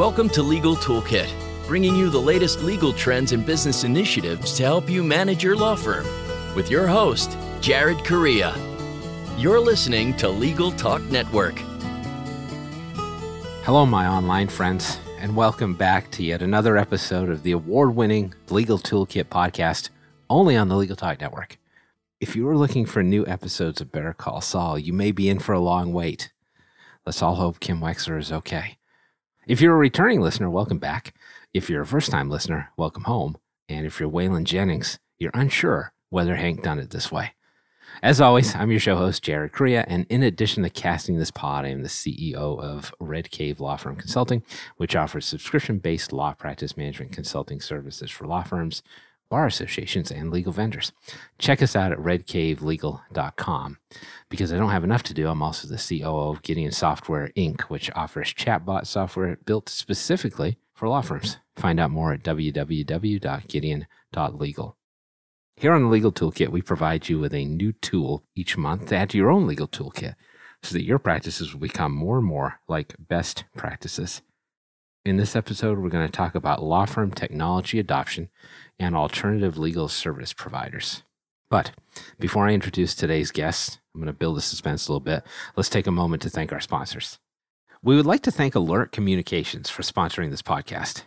Welcome 0.00 0.30
to 0.30 0.42
Legal 0.42 0.76
Toolkit, 0.76 1.30
bringing 1.66 1.94
you 1.94 2.08
the 2.08 2.18
latest 2.18 2.62
legal 2.62 2.90
trends 2.90 3.32
and 3.32 3.44
business 3.44 3.84
initiatives 3.84 4.54
to 4.54 4.62
help 4.62 4.88
you 4.88 5.04
manage 5.04 5.44
your 5.44 5.54
law 5.54 5.76
firm. 5.76 6.06
With 6.56 6.70
your 6.70 6.86
host, 6.86 7.36
Jared 7.60 8.02
Correia. 8.02 8.54
You're 9.36 9.60
listening 9.60 10.16
to 10.16 10.30
Legal 10.30 10.72
Talk 10.72 11.02
Network. 11.10 11.58
Hello, 13.66 13.84
my 13.84 14.06
online 14.06 14.48
friends, 14.48 14.98
and 15.18 15.36
welcome 15.36 15.74
back 15.74 16.10
to 16.12 16.24
yet 16.24 16.40
another 16.40 16.78
episode 16.78 17.28
of 17.28 17.42
the 17.42 17.52
award 17.52 17.94
winning 17.94 18.32
Legal 18.48 18.78
Toolkit 18.78 19.24
podcast, 19.24 19.90
only 20.30 20.56
on 20.56 20.70
the 20.70 20.76
Legal 20.78 20.96
Talk 20.96 21.20
Network. 21.20 21.58
If 22.20 22.34
you 22.34 22.48
are 22.48 22.56
looking 22.56 22.86
for 22.86 23.02
new 23.02 23.26
episodes 23.26 23.82
of 23.82 23.92
Better 23.92 24.14
Call 24.14 24.40
Saul, 24.40 24.78
you 24.78 24.94
may 24.94 25.12
be 25.12 25.28
in 25.28 25.40
for 25.40 25.52
a 25.52 25.60
long 25.60 25.92
wait. 25.92 26.32
Let's 27.04 27.20
all 27.20 27.34
hope 27.34 27.60
Kim 27.60 27.80
Wexler 27.80 28.18
is 28.18 28.32
okay. 28.32 28.78
If 29.46 29.62
you're 29.62 29.74
a 29.74 29.78
returning 29.78 30.20
listener, 30.20 30.50
welcome 30.50 30.78
back. 30.78 31.14
If 31.54 31.70
you're 31.70 31.80
a 31.80 31.86
first 31.86 32.10
time 32.10 32.28
listener, 32.28 32.68
welcome 32.76 33.04
home. 33.04 33.38
And 33.70 33.86
if 33.86 33.98
you're 33.98 34.10
Waylon 34.10 34.44
Jennings, 34.44 34.98
you're 35.18 35.30
unsure 35.32 35.94
whether 36.10 36.36
Hank 36.36 36.62
done 36.62 36.78
it 36.78 36.90
this 36.90 37.10
way. 37.10 37.32
As 38.02 38.20
always, 38.20 38.54
I'm 38.54 38.70
your 38.70 38.80
show 38.80 38.96
host, 38.96 39.22
Jared 39.22 39.52
Correia, 39.52 39.86
and 39.88 40.06
in 40.10 40.22
addition 40.22 40.62
to 40.62 40.70
casting 40.70 41.16
this 41.16 41.30
pod, 41.30 41.64
I 41.64 41.68
am 41.68 41.82
the 41.82 41.88
CEO 41.88 42.34
of 42.34 42.94
Red 43.00 43.30
Cave 43.30 43.60
Law 43.60 43.76
Firm 43.76 43.96
Consulting, 43.96 44.42
which 44.76 44.94
offers 44.94 45.26
subscription 45.26 45.78
based 45.78 46.12
law 46.12 46.34
practice 46.34 46.76
management 46.76 47.12
consulting 47.12 47.60
services 47.60 48.10
for 48.10 48.26
law 48.26 48.42
firms, 48.42 48.82
bar 49.30 49.46
associations, 49.46 50.10
and 50.10 50.30
legal 50.30 50.52
vendors. 50.52 50.92
Check 51.38 51.62
us 51.62 51.74
out 51.74 51.92
at 51.92 51.98
redcavelegal.com. 51.98 53.78
Because 54.28 54.52
I 54.52 54.58
don't 54.58 54.68
have 54.70 54.84
enough 54.84 55.02
to 55.04 55.14
do, 55.14 55.28
I'm 55.28 55.42
also 55.42 55.66
the 55.66 55.78
COO 55.78 56.28
of 56.30 56.42
Gideon 56.42 56.72
Software 56.72 57.30
Inc., 57.36 57.62
which 57.62 57.90
offers 57.94 58.34
chatbot 58.34 58.86
software 58.86 59.38
built 59.46 59.70
specifically 59.70 60.58
for 60.74 60.88
law 60.88 61.00
firms. 61.00 61.38
Find 61.56 61.80
out 61.80 61.90
more 61.90 62.12
at 62.12 62.22
www.gideon.legal. 62.22 64.76
Here 65.56 65.72
on 65.74 65.82
the 65.82 65.88
Legal 65.88 66.12
Toolkit, 66.12 66.48
we 66.48 66.62
provide 66.62 67.10
you 67.10 67.18
with 67.18 67.34
a 67.34 67.44
new 67.44 67.72
tool 67.72 68.24
each 68.34 68.56
month 68.56 68.88
to 68.88 68.96
add 68.96 69.10
to 69.10 69.18
your 69.18 69.30
own 69.30 69.46
legal 69.46 69.68
toolkit 69.68 70.14
so 70.62 70.72
that 70.72 70.84
your 70.84 70.98
practices 70.98 71.52
will 71.52 71.60
become 71.60 71.92
more 71.92 72.16
and 72.18 72.26
more 72.26 72.60
like 72.66 72.94
best 72.98 73.44
practices. 73.54 74.22
In 75.02 75.16
this 75.16 75.34
episode, 75.34 75.78
we're 75.78 75.88
going 75.88 76.06
to 76.06 76.12
talk 76.12 76.34
about 76.34 76.62
law 76.62 76.84
firm 76.84 77.10
technology 77.10 77.78
adoption 77.78 78.28
and 78.78 78.94
alternative 78.94 79.56
legal 79.56 79.88
service 79.88 80.34
providers. 80.34 81.04
But 81.48 81.72
before 82.18 82.46
I 82.46 82.52
introduce 82.52 82.94
today's 82.94 83.30
guest, 83.30 83.80
I'm 83.94 84.02
going 84.02 84.12
to 84.12 84.18
build 84.18 84.36
the 84.36 84.42
suspense 84.42 84.86
a 84.86 84.92
little 84.92 85.00
bit. 85.00 85.24
Let's 85.56 85.70
take 85.70 85.86
a 85.86 85.90
moment 85.90 86.20
to 86.22 86.30
thank 86.30 86.52
our 86.52 86.60
sponsors. 86.60 87.18
We 87.82 87.96
would 87.96 88.04
like 88.04 88.22
to 88.24 88.30
thank 88.30 88.54
Alert 88.54 88.92
Communications 88.92 89.70
for 89.70 89.80
sponsoring 89.80 90.28
this 90.28 90.42
podcast. 90.42 91.04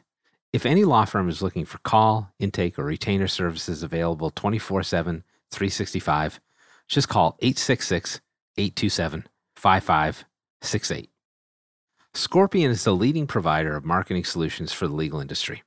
If 0.52 0.66
any 0.66 0.86
law 0.86 1.06
firm 1.06 1.30
is 1.30 1.44
looking 1.44 1.66
for 1.66 1.78
call, 1.78 2.34
intake, 2.40 2.80
or 2.80 2.86
retainer 2.86 3.28
services 3.28 3.84
available 3.84 4.32
24 4.32 4.82
7, 4.82 5.24
365, 5.52 6.40
just 6.88 7.10
call 7.10 7.38
866 7.42 8.22
827 8.58 9.28
5568. 9.56 11.13
Scorpion 12.16 12.70
is 12.70 12.84
the 12.84 12.96
leading 12.96 13.26
provider 13.26 13.76
of 13.76 13.84
marketing 13.84 14.24
solutions 14.24 14.72
for 14.72 14.88
the 14.88 14.94
legal 14.94 15.20
industry. 15.20 15.64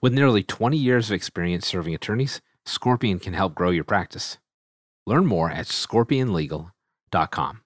With 0.00 0.12
nearly 0.12 0.42
20 0.42 0.76
years 0.76 1.08
of 1.08 1.14
experience 1.14 1.68
serving 1.68 1.94
attorneys, 1.94 2.40
Scorpion 2.66 3.20
can 3.20 3.32
help 3.32 3.54
grow 3.54 3.70
your 3.70 3.84
practice. 3.84 4.38
Learn 5.06 5.24
more 5.24 5.52
at 5.52 5.66
scorpionlegal.com. 5.66 7.60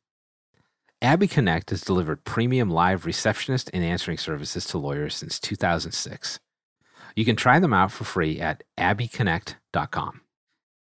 Abby 1.00 1.26
Connect 1.26 1.70
has 1.70 1.80
delivered 1.80 2.24
premium 2.24 2.68
live 2.68 3.06
receptionist 3.06 3.70
and 3.72 3.82
answering 3.82 4.18
services 4.18 4.66
to 4.66 4.76
lawyers 4.76 5.16
since 5.16 5.40
2006. 5.40 6.38
You 7.16 7.24
can 7.24 7.36
try 7.36 7.58
them 7.58 7.72
out 7.72 7.92
for 7.92 8.04
free 8.04 8.40
at 8.40 8.62
abbyconnect.com. 8.76 10.20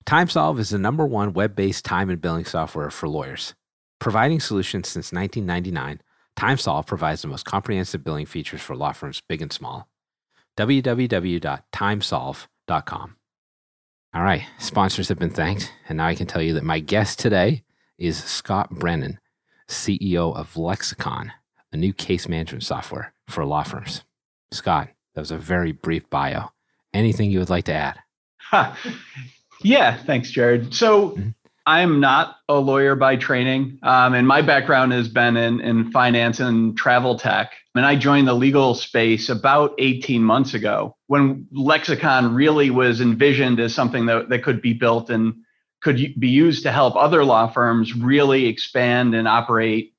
TimeSolv 0.06 0.60
is 0.60 0.70
the 0.70 0.78
number 0.78 1.08
one 1.08 1.34
web 1.34 1.56
based 1.56 1.84
time 1.84 2.12
and 2.12 2.22
billing 2.22 2.46
software 2.46 2.92
for 2.92 3.10
lawyers. 3.10 3.56
Providing 4.00 4.40
solutions 4.40 4.88
since 4.88 5.12
1999, 5.12 6.02
TimeSolv 6.38 6.88
provides 6.88 7.22
the 7.22 7.28
most 7.28 7.46
comprehensive 7.46 8.04
billing 8.04 8.26
features 8.26 8.62
for 8.62 8.76
law 8.76 8.92
firms 8.92 9.22
big 9.28 9.42
and 9.42 9.54
small. 9.54 9.88
www.timesolv.com. 10.58 13.18
All 14.16 14.24
right, 14.24 14.44
sponsors 14.60 15.10
have 15.10 15.18
been 15.18 15.32
thanked, 15.32 15.74
and 15.90 15.98
now 15.98 16.06
I 16.06 16.16
can 16.16 16.28
tell 16.28 16.42
you 16.42 16.54
that 16.54 16.64
my 16.64 16.80
guest 16.80 17.18
today 17.18 17.64
is 17.98 18.24
Scott 18.24 18.70
Brennan, 18.70 19.20
CEO 19.68 20.36
of 20.36 20.56
Lexicon, 20.56 21.32
a 21.72 21.78
new 21.78 21.94
case 21.94 22.28
management 22.28 22.64
software 22.64 23.14
for 23.28 23.44
law 23.44 23.64
firms. 23.64 24.04
Scott, 24.52 24.90
that 25.16 25.22
was 25.22 25.32
a 25.32 25.38
very 25.38 25.72
brief 25.72 26.08
bio. 26.10 26.52
Anything 26.94 27.32
you 27.32 27.40
would 27.40 27.50
like 27.50 27.66
to 27.66 27.74
add? 27.74 28.00
Huh. 28.38 28.76
Yeah, 29.64 29.98
thanks, 29.98 30.30
Jared. 30.30 30.76
So 30.76 31.12
mm-hmm. 31.12 31.30
I'm 31.66 32.00
not 32.00 32.38
a 32.50 32.56
lawyer 32.56 32.96
by 32.96 33.16
training, 33.16 33.80
um, 33.84 34.14
and 34.14 34.28
my 34.28 34.42
background 34.42 34.92
has 34.92 35.08
been 35.08 35.38
in, 35.38 35.62
in 35.62 35.92
finance 35.92 36.40
and 36.40 36.78
travel 36.78 37.18
tech. 37.18 37.54
And 37.76 37.86
I 37.86 37.96
joined 37.96 38.28
the 38.28 38.34
legal 38.34 38.76
space 38.76 39.30
about 39.30 39.74
18 39.78 40.22
months 40.24 40.54
ago 40.54 40.96
when 41.08 41.48
Lexicon 41.52 42.36
really 42.36 42.70
was 42.70 43.02
envisioned 43.02 43.60
as 43.60 43.74
something 43.74 44.06
that, 44.08 44.30
that 44.30 44.44
could 44.44 44.62
be 44.62 44.74
built 44.74 45.10
and 45.10 45.34
could 45.82 45.98
be 46.20 46.30
used 46.30 46.64
to 46.64 46.72
help 46.72 46.96
other 46.96 47.24
law 47.24 47.48
firms 47.48 47.96
really 47.96 48.46
expand 48.46 49.16
and 49.16 49.28
operate 49.28 49.94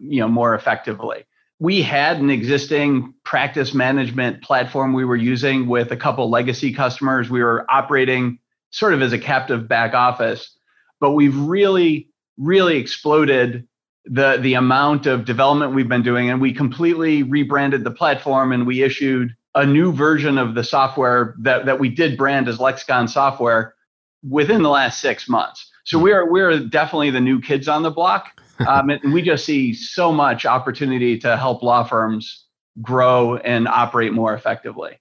you 0.00 0.20
know 0.20 0.28
more 0.28 0.54
effectively 0.54 1.24
we 1.60 1.82
had 1.82 2.18
an 2.18 2.30
existing 2.30 3.14
practice 3.24 3.74
management 3.74 4.42
platform 4.42 4.92
we 4.92 5.04
were 5.04 5.16
using 5.16 5.66
with 5.66 5.90
a 5.90 5.96
couple 5.96 6.30
legacy 6.30 6.72
customers. 6.72 7.28
We 7.28 7.42
were 7.42 7.66
operating 7.68 8.38
sort 8.70 8.94
of 8.94 9.02
as 9.02 9.12
a 9.12 9.18
captive 9.18 9.66
back 9.66 9.94
office, 9.94 10.56
but 11.00 11.12
we've 11.12 11.36
really, 11.36 12.08
really 12.36 12.76
exploded 12.76 13.66
the 14.04 14.38
the 14.40 14.54
amount 14.54 15.06
of 15.06 15.24
development 15.24 15.74
we've 15.74 15.88
been 15.88 16.02
doing, 16.02 16.30
and 16.30 16.40
we 16.40 16.52
completely 16.52 17.22
rebranded 17.22 17.84
the 17.84 17.90
platform 17.90 18.52
and 18.52 18.66
we 18.66 18.82
issued 18.82 19.34
a 19.54 19.66
new 19.66 19.92
version 19.92 20.38
of 20.38 20.54
the 20.54 20.64
software 20.64 21.34
that 21.40 21.66
that 21.66 21.78
we 21.78 21.88
did 21.88 22.16
brand 22.16 22.48
as 22.48 22.58
Lexicon 22.60 23.08
software 23.08 23.74
within 24.22 24.62
the 24.62 24.70
last 24.70 25.00
six 25.00 25.28
months. 25.28 25.70
So 25.84 25.98
we 25.98 26.12
are 26.12 26.30
we're 26.30 26.58
definitely 26.60 27.10
the 27.10 27.20
new 27.20 27.40
kids 27.40 27.68
on 27.68 27.82
the 27.82 27.90
block 27.90 28.40
um, 28.66 28.90
and 28.90 29.12
we 29.12 29.22
just 29.22 29.44
see 29.44 29.72
so 29.72 30.12
much 30.12 30.46
opportunity 30.46 31.18
to 31.18 31.36
help 31.36 31.62
law 31.62 31.84
firms 31.84 32.46
grow 32.82 33.36
and 33.36 33.68
operate 33.68 34.12
more 34.12 34.34
effectively. 34.34 34.98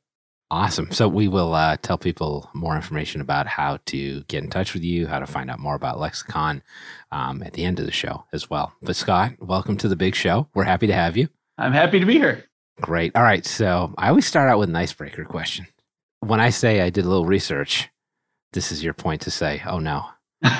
Awesome. 0.50 0.91
So 0.91 1.09
we 1.09 1.28
will 1.28 1.53
uh, 1.53 1.75
tell 1.78 1.97
people 1.97 2.50
more 2.53 2.75
information 2.75 3.19
about 3.19 3.47
how 3.47 3.80
to 3.88 4.24
get 4.24 4.44
in 4.44 4.50
touch 4.50 4.74
with 4.74 4.84
you, 4.84 5.06
how 5.06 5.19
to 5.19 5.28
find 5.28 5.52
out 5.52 5.59
more 5.59 5.75
about 5.75 6.00
Lexicon 6.00 6.63
um, 7.12 7.44
at 7.44 7.53
the 7.53 7.66
end 7.66 7.80
of 7.80 7.85
the 7.85 7.91
show 7.91 8.24
as 8.31 8.50
well. 8.50 8.74
But 8.81 8.96
Scott, 8.96 9.34
welcome 9.40 9.75
to 9.78 9.90
the 9.90 9.97
big 9.97 10.16
show. 10.16 10.47
We're 10.53 10.63
happy 10.63 10.88
to 10.88 10.94
have 10.94 11.18
you. 11.18 11.28
I'm 11.57 11.74
happy 11.74 12.00
to 12.00 12.06
be 12.06 12.13
here. 12.13 12.46
Great. 12.80 13.13
All 13.16 13.24
right. 13.24 13.46
So 13.46 13.94
I 13.97 14.07
always 14.07 14.25
start 14.25 14.50
out 14.50 14.59
with 14.59 14.69
an 14.69 14.75
icebreaker 14.75 15.25
question. 15.25 15.68
When 16.22 16.40
I 16.40 16.50
say 16.50 16.81
I 16.81 16.91
did 16.91 17.03
a 17.03 17.09
little 17.09 17.25
research, 17.25 17.90
this 18.53 18.72
is 18.72 18.84
your 18.84 18.94
point 18.94 19.22
to 19.24 19.31
say, 19.31 19.62
oh 19.68 19.80
no, 19.80 20.06
All 20.44 20.52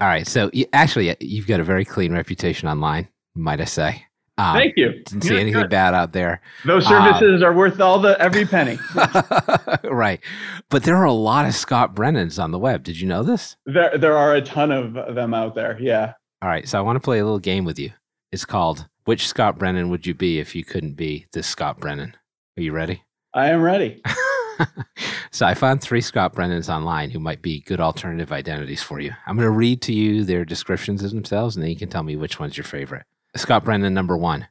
right. 0.00 0.26
So 0.26 0.50
you, 0.52 0.66
actually, 0.72 1.16
you've 1.20 1.46
got 1.46 1.60
a 1.60 1.64
very 1.64 1.84
clean 1.84 2.12
reputation 2.12 2.68
online, 2.68 3.08
might 3.34 3.60
I 3.60 3.64
say? 3.64 4.04
Um, 4.40 4.54
Thank 4.54 4.78
you. 4.78 4.92
Didn't 5.04 5.22
see 5.22 5.34
anything 5.38 5.52
good. 5.52 5.70
bad 5.70 5.92
out 5.92 6.12
there. 6.12 6.40
Those 6.64 6.86
services 6.86 7.42
um, 7.42 7.48
are 7.48 7.52
worth 7.52 7.78
all 7.78 7.98
the 7.98 8.18
every 8.18 8.46
penny. 8.46 8.78
right, 9.84 10.18
but 10.70 10.84
there 10.84 10.96
are 10.96 11.04
a 11.04 11.12
lot 11.12 11.44
of 11.44 11.54
Scott 11.54 11.94
Brennans 11.94 12.42
on 12.42 12.50
the 12.50 12.58
web. 12.58 12.82
Did 12.82 12.98
you 12.98 13.06
know 13.06 13.22
this? 13.22 13.56
There, 13.66 13.98
there 13.98 14.16
are 14.16 14.34
a 14.34 14.40
ton 14.40 14.72
of 14.72 15.14
them 15.14 15.34
out 15.34 15.54
there. 15.54 15.76
Yeah. 15.78 16.14
All 16.40 16.48
right, 16.48 16.66
so 16.66 16.78
I 16.78 16.80
want 16.80 16.96
to 16.96 17.00
play 17.00 17.18
a 17.18 17.24
little 17.24 17.38
game 17.38 17.66
with 17.66 17.78
you. 17.78 17.92
It's 18.32 18.46
called 18.46 18.88
"Which 19.04 19.28
Scott 19.28 19.58
Brennan 19.58 19.90
Would 19.90 20.06
You 20.06 20.14
Be 20.14 20.38
If 20.38 20.54
You 20.54 20.64
Couldn't 20.64 20.94
Be 20.94 21.26
This 21.32 21.46
Scott 21.46 21.78
Brennan?" 21.78 22.16
Are 22.56 22.62
you 22.62 22.72
ready? 22.72 23.02
I 23.34 23.50
am 23.50 23.60
ready. 23.60 24.02
so 25.30 25.44
I 25.44 25.52
found 25.52 25.82
three 25.82 26.00
Scott 26.00 26.34
Brennans 26.34 26.74
online 26.74 27.10
who 27.10 27.18
might 27.20 27.42
be 27.42 27.60
good 27.60 27.80
alternative 27.80 28.32
identities 28.32 28.82
for 28.82 29.00
you. 29.00 29.12
I'm 29.26 29.36
going 29.36 29.46
to 29.46 29.50
read 29.50 29.82
to 29.82 29.92
you 29.92 30.24
their 30.24 30.46
descriptions 30.46 31.04
of 31.04 31.10
themselves, 31.10 31.56
and 31.56 31.62
then 31.62 31.70
you 31.70 31.76
can 31.76 31.90
tell 31.90 32.02
me 32.02 32.16
which 32.16 32.40
one's 32.40 32.56
your 32.56 32.64
favorite. 32.64 33.04
Scott 33.36 33.64
Brennan, 33.64 33.94
number 33.94 34.16
one, 34.16 34.48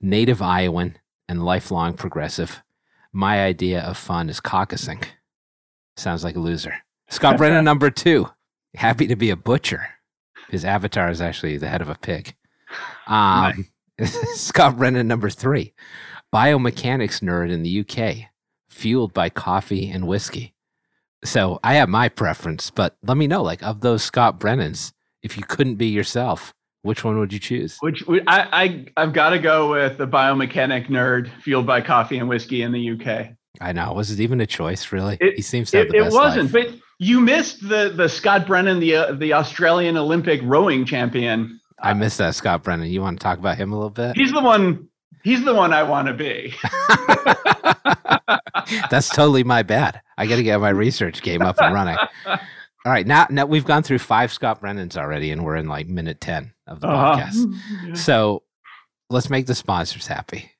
native 0.00 0.40
Iowan 0.40 0.96
and 1.28 1.44
lifelong 1.44 1.94
progressive. 1.94 2.62
My 3.12 3.44
idea 3.44 3.80
of 3.80 3.96
fun 3.96 4.30
is 4.30 4.40
caucusing. 4.40 5.04
Sounds 5.96 6.24
like 6.24 6.36
a 6.36 6.40
loser. 6.40 6.74
Scott 7.08 7.36
Brennan, 7.36 7.64
number 7.66 7.90
two, 7.90 8.30
happy 8.74 9.06
to 9.06 9.16
be 9.16 9.30
a 9.30 9.36
butcher. 9.36 9.86
His 10.48 10.64
avatar 10.64 11.10
is 11.10 11.20
actually 11.20 11.56
the 11.56 11.68
head 11.68 11.82
of 11.82 11.88
a 11.88 11.94
pig. 11.94 12.34
Um, 13.06 13.68
nice. 13.98 14.12
Scott 14.40 14.78
Brennan, 14.78 15.06
number 15.06 15.28
three, 15.28 15.74
biomechanics 16.32 17.20
nerd 17.20 17.50
in 17.50 17.62
the 17.62 17.80
UK 17.80 18.30
fueled 18.68 19.12
by 19.12 19.28
coffee 19.28 19.90
and 19.90 20.06
whiskey. 20.06 20.54
So 21.22 21.60
I 21.62 21.74
have 21.74 21.88
my 21.88 22.08
preference, 22.08 22.70
but 22.70 22.96
let 23.02 23.16
me 23.16 23.26
know, 23.26 23.42
like 23.42 23.62
of 23.62 23.82
those 23.82 24.02
Scott 24.02 24.38
Brennans, 24.38 24.92
if 25.22 25.36
you 25.36 25.42
couldn't 25.42 25.74
be 25.74 25.88
yourself, 25.88 26.54
Which 26.82 27.04
one 27.04 27.18
would 27.18 27.32
you 27.32 27.38
choose? 27.38 27.76
Which 27.80 28.02
I, 28.08 28.16
I 28.26 28.86
I've 28.96 29.12
got 29.12 29.30
to 29.30 29.38
go 29.38 29.70
with 29.70 29.98
the 29.98 30.06
biomechanic 30.06 30.86
nerd 30.88 31.30
fueled 31.42 31.66
by 31.66 31.80
coffee 31.82 32.18
and 32.18 32.28
whiskey 32.28 32.62
in 32.62 32.72
the 32.72 32.90
UK. 32.92 33.30
I 33.60 33.72
know. 33.72 33.92
Was 33.92 34.10
it 34.10 34.20
even 34.20 34.40
a 34.40 34.46
choice, 34.46 34.90
really? 34.92 35.18
It, 35.20 35.34
he 35.36 35.42
seems 35.42 35.70
to 35.72 35.78
have 35.78 35.86
it, 35.86 35.92
the 35.92 35.98
best 36.04 36.14
It 36.14 36.18
wasn't, 36.18 36.52
life. 36.54 36.66
but 36.70 36.74
you 36.98 37.20
missed 37.20 37.68
the 37.68 37.92
the 37.94 38.08
Scott 38.08 38.46
Brennan, 38.46 38.80
the 38.80 38.96
uh, 38.96 39.12
the 39.12 39.34
Australian 39.34 39.96
Olympic 39.98 40.40
rowing 40.42 40.84
champion. 40.86 41.60
I 41.82 41.92
missed 41.94 42.18
that 42.18 42.34
Scott 42.34 42.62
Brennan. 42.62 42.88
You 42.88 43.02
want 43.02 43.18
to 43.20 43.22
talk 43.22 43.38
about 43.38 43.56
him 43.58 43.72
a 43.72 43.74
little 43.74 43.90
bit? 43.90 44.16
He's 44.16 44.32
the 44.32 44.40
one. 44.40 44.88
He's 45.22 45.44
the 45.44 45.54
one 45.54 45.74
I 45.74 45.82
want 45.82 46.08
to 46.08 46.14
be. 46.14 46.54
That's 48.90 49.08
totally 49.10 49.44
my 49.44 49.62
bad. 49.62 50.00
I 50.16 50.26
got 50.26 50.36
to 50.36 50.42
get 50.42 50.60
my 50.60 50.70
research 50.70 51.20
game 51.22 51.42
up 51.42 51.56
and 51.60 51.74
running. 51.74 51.96
All 52.86 52.92
right, 52.92 53.06
now 53.06 53.26
now 53.30 53.44
we've 53.46 53.64
gone 53.64 53.82
through 53.82 53.98
five 53.98 54.32
Scott 54.32 54.60
Brennans 54.60 54.96
already, 54.96 55.30
and 55.30 55.44
we're 55.44 55.56
in 55.56 55.68
like 55.68 55.86
minute 55.86 56.20
ten 56.20 56.54
of 56.66 56.80
the 56.80 56.88
Uh-huh. 56.88 57.20
podcast. 57.20 57.96
So 57.96 58.42
let's 59.10 59.28
make 59.28 59.46
the 59.46 59.54
sponsors 59.54 60.06
happy, 60.06 60.52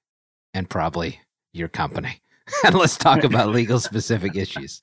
and 0.53 0.69
probably 0.69 1.21
your 1.53 1.69
company, 1.69 2.21
and 2.65 2.75
let's 2.75 2.97
talk 2.99 3.25
about 3.25 3.49
legal 3.49 3.81
specific 3.91 4.37
issues. 4.37 4.81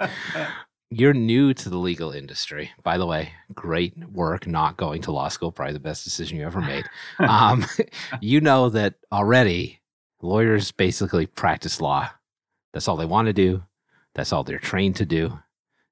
You're 0.90 1.14
new 1.14 1.54
to 1.54 1.70
the 1.70 1.78
legal 1.78 2.12
industry, 2.12 2.72
by 2.82 2.98
the 2.98 3.06
way. 3.06 3.34
Great 3.54 3.98
work 4.10 4.48
not 4.48 4.78
going 4.78 5.02
to 5.04 5.12
law 5.12 5.28
school. 5.28 5.52
Probably 5.52 5.74
the 5.74 5.80
best 5.80 6.06
decision 6.06 6.38
you 6.40 6.46
ever 6.46 6.62
made. 6.62 6.86
Um, 7.20 7.66
you 8.22 8.42
know 8.42 8.70
that 8.70 8.96
already. 9.12 9.82
Lawyers 10.22 10.72
basically 10.72 11.28
practice 11.28 11.80
law. 11.80 12.10
That's 12.74 12.88
all 12.88 12.96
they 12.98 13.06
want 13.06 13.28
to 13.28 13.34
do. 13.34 13.64
That's 14.16 14.34
all 14.34 14.44
they're 14.44 14.58
trained 14.58 14.96
to 14.96 15.06
do. 15.06 15.38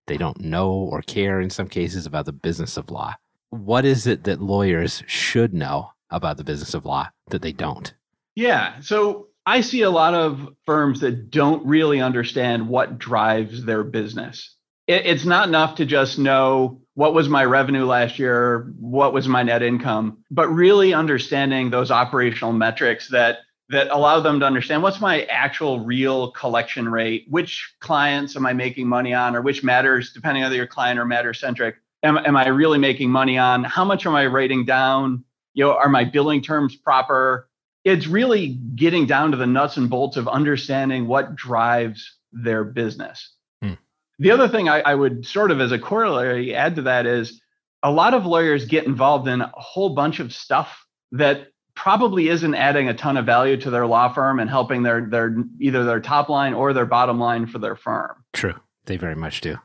They 0.07 0.18
don't 0.18 0.40
know 0.42 0.72
or 0.72 1.02
care 1.02 1.40
in 1.42 1.50
some 1.50 1.68
cases 1.68 2.06
about 2.06 2.25
the 2.25 2.31
business 2.31 2.78
of 2.78 2.92
law. 2.92 3.16
What 3.50 3.86
is 3.86 4.06
it 4.06 4.24
that 4.25 4.42
lawyers 4.42 5.04
should 5.07 5.54
know 5.54 5.92
about 6.10 6.38
the 6.38 6.44
business 6.44 6.74
of 6.74 6.86
law 6.86 7.10
that 7.30 7.42
they 7.42 7.52
don't? 7.52 7.94
Yeah. 8.36 8.80
So 8.81 9.28
I 9.46 9.62
see 9.62 9.81
a 9.81 9.90
lot 9.90 10.13
of 10.13 10.50
firms 10.66 11.00
that 11.02 11.31
don't 11.31 11.66
really 11.66 12.02
understand 12.02 12.68
what 12.68 12.98
drives 12.98 13.63
their 13.63 13.84
business. 13.84 14.56
It's 14.88 15.25
not 15.25 15.48
enough 15.48 15.75
to 15.75 15.86
just 15.86 16.19
know 16.19 16.81
what 16.94 17.16
was 17.16 17.28
my 17.28 17.44
revenue 17.44 17.86
last 17.86 18.19
year, 18.19 18.72
what 18.80 19.13
was 19.13 19.28
my 19.28 19.42
net 19.42 19.63
income, 19.63 20.19
but 20.30 20.48
really 20.48 20.94
understanding 20.94 21.69
those 21.69 21.90
operational 21.90 22.54
metrics 22.54 23.10
that 23.10 23.40
that 23.70 23.90
allow 23.90 24.20
them 24.20 24.40
to 24.40 24.46
understand 24.46 24.84
what's 24.84 25.02
my 25.02 25.24
actual 25.24 25.80
real 25.80 26.32
collection 26.32 26.88
rate, 26.88 27.26
which 27.30 27.74
clients 27.80 28.36
am 28.36 28.46
I 28.46 28.54
making 28.54 28.88
money 28.88 29.14
on, 29.14 29.36
or 29.36 29.42
which 29.42 29.64
matters, 29.64 30.14
depending 30.14 30.44
on 30.44 30.48
whether 30.48 30.56
you're 30.56 30.68
client 30.68 31.00
or 31.00 31.06
matter 31.06 31.34
centric, 31.34 31.78
am, 32.04 32.18
am 32.18 32.38
I 32.38 32.48
really 32.48 32.78
making 32.78 33.10
money 33.10 33.38
on? 33.38 33.64
How 33.64 33.84
much 33.84 34.06
am 34.06 34.16
I 34.16 34.28
writing 34.28 34.66
down? 34.66 35.24
You 35.54 35.66
know, 35.66 35.74
are 35.74 35.90
my 35.90 36.04
billing 36.04 36.42
terms 36.42 36.76
proper? 36.76 37.50
It's 37.84 38.08
really 38.08 38.50
getting 38.76 39.08
down 39.08 39.32
to 39.32 39.38
the 39.38 39.48
nuts 39.48 39.78
and 39.78 39.90
bolts 39.90 40.18
of 40.18 40.28
understanding 40.28 41.08
what 41.08 41.36
drives 41.36 42.18
their 42.32 42.64
business. 42.64 43.34
Hmm. 43.64 43.74
The 44.20 44.32
other 44.32 44.48
thing 44.48 44.70
I, 44.70 44.82
I 44.82 44.96
would 44.96 45.26
sort 45.26 45.52
of 45.52 45.60
as 45.60 45.72
a 45.72 45.80
corollary 45.80 46.54
add 46.54 46.76
to 46.76 46.84
that 46.84 47.06
is 47.08 47.42
a 47.82 47.92
lot 47.92 48.14
of 48.14 48.26
lawyers 48.26 48.66
get 48.66 48.86
involved 48.86 49.28
in 49.28 49.42
a 49.42 49.52
whole 49.54 49.90
bunch 49.96 50.20
of 50.20 50.34
stuff 50.34 50.86
that 51.12 51.48
probably 51.75 52.30
isn't 52.30 52.56
adding 52.56 52.88
a 52.89 52.94
ton 52.94 53.18
of 53.18 53.25
value 53.25 53.57
to 53.57 53.69
their 53.69 53.86
law 53.86 54.12
firm 54.12 54.39
and 54.39 54.50
helping 54.50 54.83
their 54.83 55.01
their 55.06 55.36
either 55.60 55.83
their 55.83 56.00
top 56.00 56.30
line 56.30 56.54
or 56.54 56.74
their 56.74 56.86
bottom 56.86 57.19
line 57.19 57.45
for 57.48 57.60
their 57.60 57.75
firm. 57.75 58.24
True. 58.33 58.56
They 58.86 58.98
very 58.98 59.16
much 59.16 59.42
do. 59.42 59.57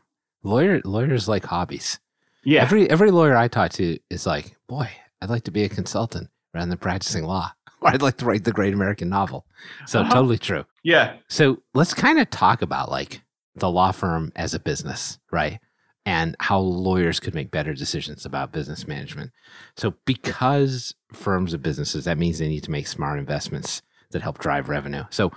Lawyer 0.43 0.81
lawyers 0.85 1.29
like 1.29 1.45
hobbies. 1.45 1.99
Yeah. 2.45 2.63
Every 2.63 2.89
every 2.91 3.11
lawyer 3.11 3.37
I 3.37 3.49
talk 3.49 3.73
to 3.73 3.99
is 4.09 4.27
like, 4.27 4.57
boy, 4.69 4.89
I'd 5.21 5.31
like 5.31 5.45
to 5.45 5.51
be 5.51 5.65
a 5.65 5.69
consultant 5.69 6.31
rather 6.55 6.69
than 6.69 6.79
practicing 6.79 7.25
law. 7.25 7.53
Or 7.81 7.91
I'd 7.93 8.03
like 8.03 8.17
to 8.19 8.25
write 8.25 8.45
the 8.45 8.53
great 8.53 8.75
American 8.75 9.09
novel. 9.09 9.47
So 9.87 10.01
Uh-huh. 10.01 10.13
totally 10.15 10.39
true. 10.39 10.65
yeah. 10.83 11.17
So 11.29 11.59
let's 11.75 11.95
kind 11.95 12.19
of 12.19 12.29
talk 12.31 12.63
about 12.63 12.91
like 12.91 13.23
the 13.57 13.71
law 13.71 13.93
firm 13.93 14.33
as 14.37 14.55
a 14.55 14.59
business, 14.61 15.19
right? 15.31 15.61
And 16.07 16.35
how 16.41 16.59
lawyers 16.61 17.21
could 17.21 17.35
make 17.35 17.51
better 17.51 17.75
decisions 17.75 18.25
about 18.25 18.53
business 18.53 18.89
management. 18.89 19.33
So, 19.77 19.95
because 20.07 20.95
firms 21.13 21.53
are 21.53 21.59
businesses, 21.59 22.07
that 22.07 22.19
means 22.19 22.39
they 22.39 22.49
need 22.49 22.65
to 22.65 22.71
make 22.71 22.87
smart 22.87 23.19
investments 23.19 23.83
that 24.11 24.23
help 24.23 24.39
drive 24.39 24.69
revenue. 24.69 25.05
So, 25.11 25.31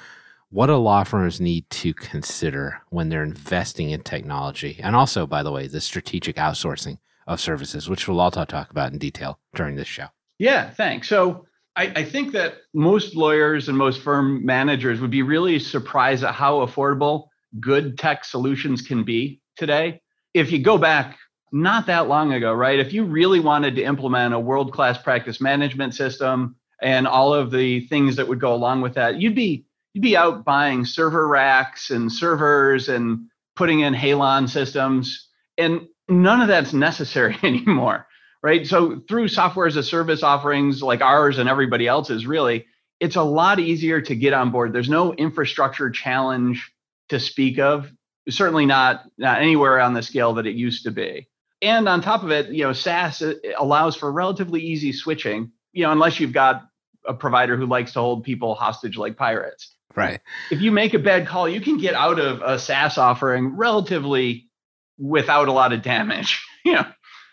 what 0.50 0.68
do 0.68 0.76
law 0.76 1.04
firms 1.04 1.42
need 1.42 1.70
to 1.72 1.94
consider 1.94 2.80
when 2.92 3.10
they're 3.10 3.24
investing 3.24 3.90
in 3.90 4.02
technology? 4.02 4.80
And 4.82 4.96
also, 4.96 5.26
by 5.26 5.44
the 5.44 5.52
way, 5.52 5.68
the 5.68 5.82
strategic 5.82 6.36
outsourcing 6.36 7.00
of 7.26 7.40
services, 7.40 7.90
which 7.90 8.08
we'll 8.08 8.22
also 8.22 8.46
talk 8.46 8.70
about 8.70 8.94
in 8.94 9.00
detail 9.00 9.40
during 9.56 9.76
this 9.76 9.88
show. 9.88 10.08
Yeah, 10.38 10.70
thanks. 10.70 11.10
So 11.10 11.48
I, 11.76 11.92
I 11.96 12.04
think 12.04 12.34
that 12.34 12.58
most 12.74 13.16
lawyers 13.16 13.68
and 13.68 13.78
most 13.78 14.02
firm 14.02 14.46
managers 14.46 15.02
would 15.02 15.10
be 15.10 15.24
really 15.24 15.58
surprised 15.58 16.24
at 16.24 16.36
how 16.36 16.66
affordable 16.66 17.28
good 17.60 17.98
tech 17.98 18.24
solutions 18.24 18.82
can 18.82 19.04
be 19.04 19.42
today. 19.58 20.02
If 20.34 20.52
you 20.52 20.60
go 20.60 20.78
back 20.78 21.18
not 21.52 21.86
that 21.88 22.08
long 22.08 22.34
ago, 22.34 22.54
right? 22.54 22.80
If 22.80 22.94
you 22.94 23.04
really 23.04 23.40
wanted 23.40 23.76
to 23.76 23.84
implement 23.84 24.34
a 24.34 24.40
world 24.40 24.74
class 24.74 24.98
practice 24.98 25.40
management 25.40 25.94
system 25.94 26.56
and 26.82 27.08
all 27.08 27.34
of 27.34 27.52
the 27.52 27.88
things 27.88 28.16
that 28.16 28.28
would 28.28 28.40
go 28.40 28.54
along 28.54 28.82
with 28.82 28.96
that, 28.96 29.22
you'd 29.22 29.36
be 29.36 29.66
you'd 29.94 30.02
be 30.02 30.18
out 30.18 30.44
buying 30.44 30.86
server 30.86 31.28
racks 31.28 31.92
and 31.92 32.12
servers 32.12 32.90
and 32.90 33.28
putting 33.56 33.82
in 33.82 33.94
Halon 33.94 34.50
systems. 34.50 35.30
And 35.58 35.88
none 36.10 36.42
of 36.42 36.48
that's 36.48 36.74
necessary 36.74 37.38
anymore 37.44 38.08
right? 38.44 38.68
So 38.68 39.02
through 39.08 39.30
software 39.30 39.66
as 39.66 39.78
a 39.78 39.84
service 39.84 40.22
offerings 40.22 40.84
like 40.84 41.02
ours 41.02 41.40
and 41.40 41.50
everybody 41.50 41.88
else's, 41.88 42.28
really, 42.28 42.68
it's 43.00 43.16
a 43.16 43.24
lot 43.24 43.60
easier 43.60 44.02
to 44.02 44.16
get 44.16 44.34
on 44.34 44.52
board. 44.52 44.74
There's 44.74 44.90
no 44.90 45.14
infrastructure 45.14 45.90
challenge 45.90 46.72
to 47.10 47.20
speak 47.20 47.58
of. 47.58 47.92
Certainly 48.30 48.66
not, 48.66 49.04
not 49.18 49.42
anywhere 49.42 49.80
on 49.80 49.94
the 49.94 50.02
scale 50.02 50.34
that 50.36 50.48
it 50.48 50.56
used 50.56 50.84
to 50.84 50.92
be. 50.92 51.28
And 51.62 51.88
on 51.88 52.02
top 52.02 52.24
of 52.24 52.32
it, 52.32 52.50
you 52.50 52.64
know, 52.64 52.74
SaaS 52.74 53.22
uh, 53.22 53.34
allows 53.58 53.96
for 53.96 54.12
relatively 54.12 54.62
easy 54.62 54.92
switching. 54.92 55.52
You 55.72 55.84
know, 55.84 55.92
unless 55.92 56.20
you've 56.20 56.34
got 56.34 56.68
a 57.06 57.14
provider 57.14 57.58
who 57.58 57.66
likes 57.66 57.94
to 57.94 58.00
hold 58.00 58.24
people 58.24 58.56
hostage 58.56 58.98
like 58.98 59.18
pirates. 59.18 59.76
Right. 59.96 60.20
If 60.52 60.62
you 60.62 60.72
make 60.72 60.94
a 60.94 61.00
bad 61.00 61.28
call, 61.28 61.48
you 61.48 61.62
can 61.62 61.78
get 61.78 61.94
out 61.94 62.20
of 62.20 62.42
a 62.42 62.58
SaaS 62.58 62.98
offering 62.98 63.56
relatively 63.56 64.50
without 64.98 65.48
a 65.48 65.54
lot 65.54 65.74
of 65.74 65.82
damage. 65.82 66.42
You 66.66 66.76
know, 66.76 66.86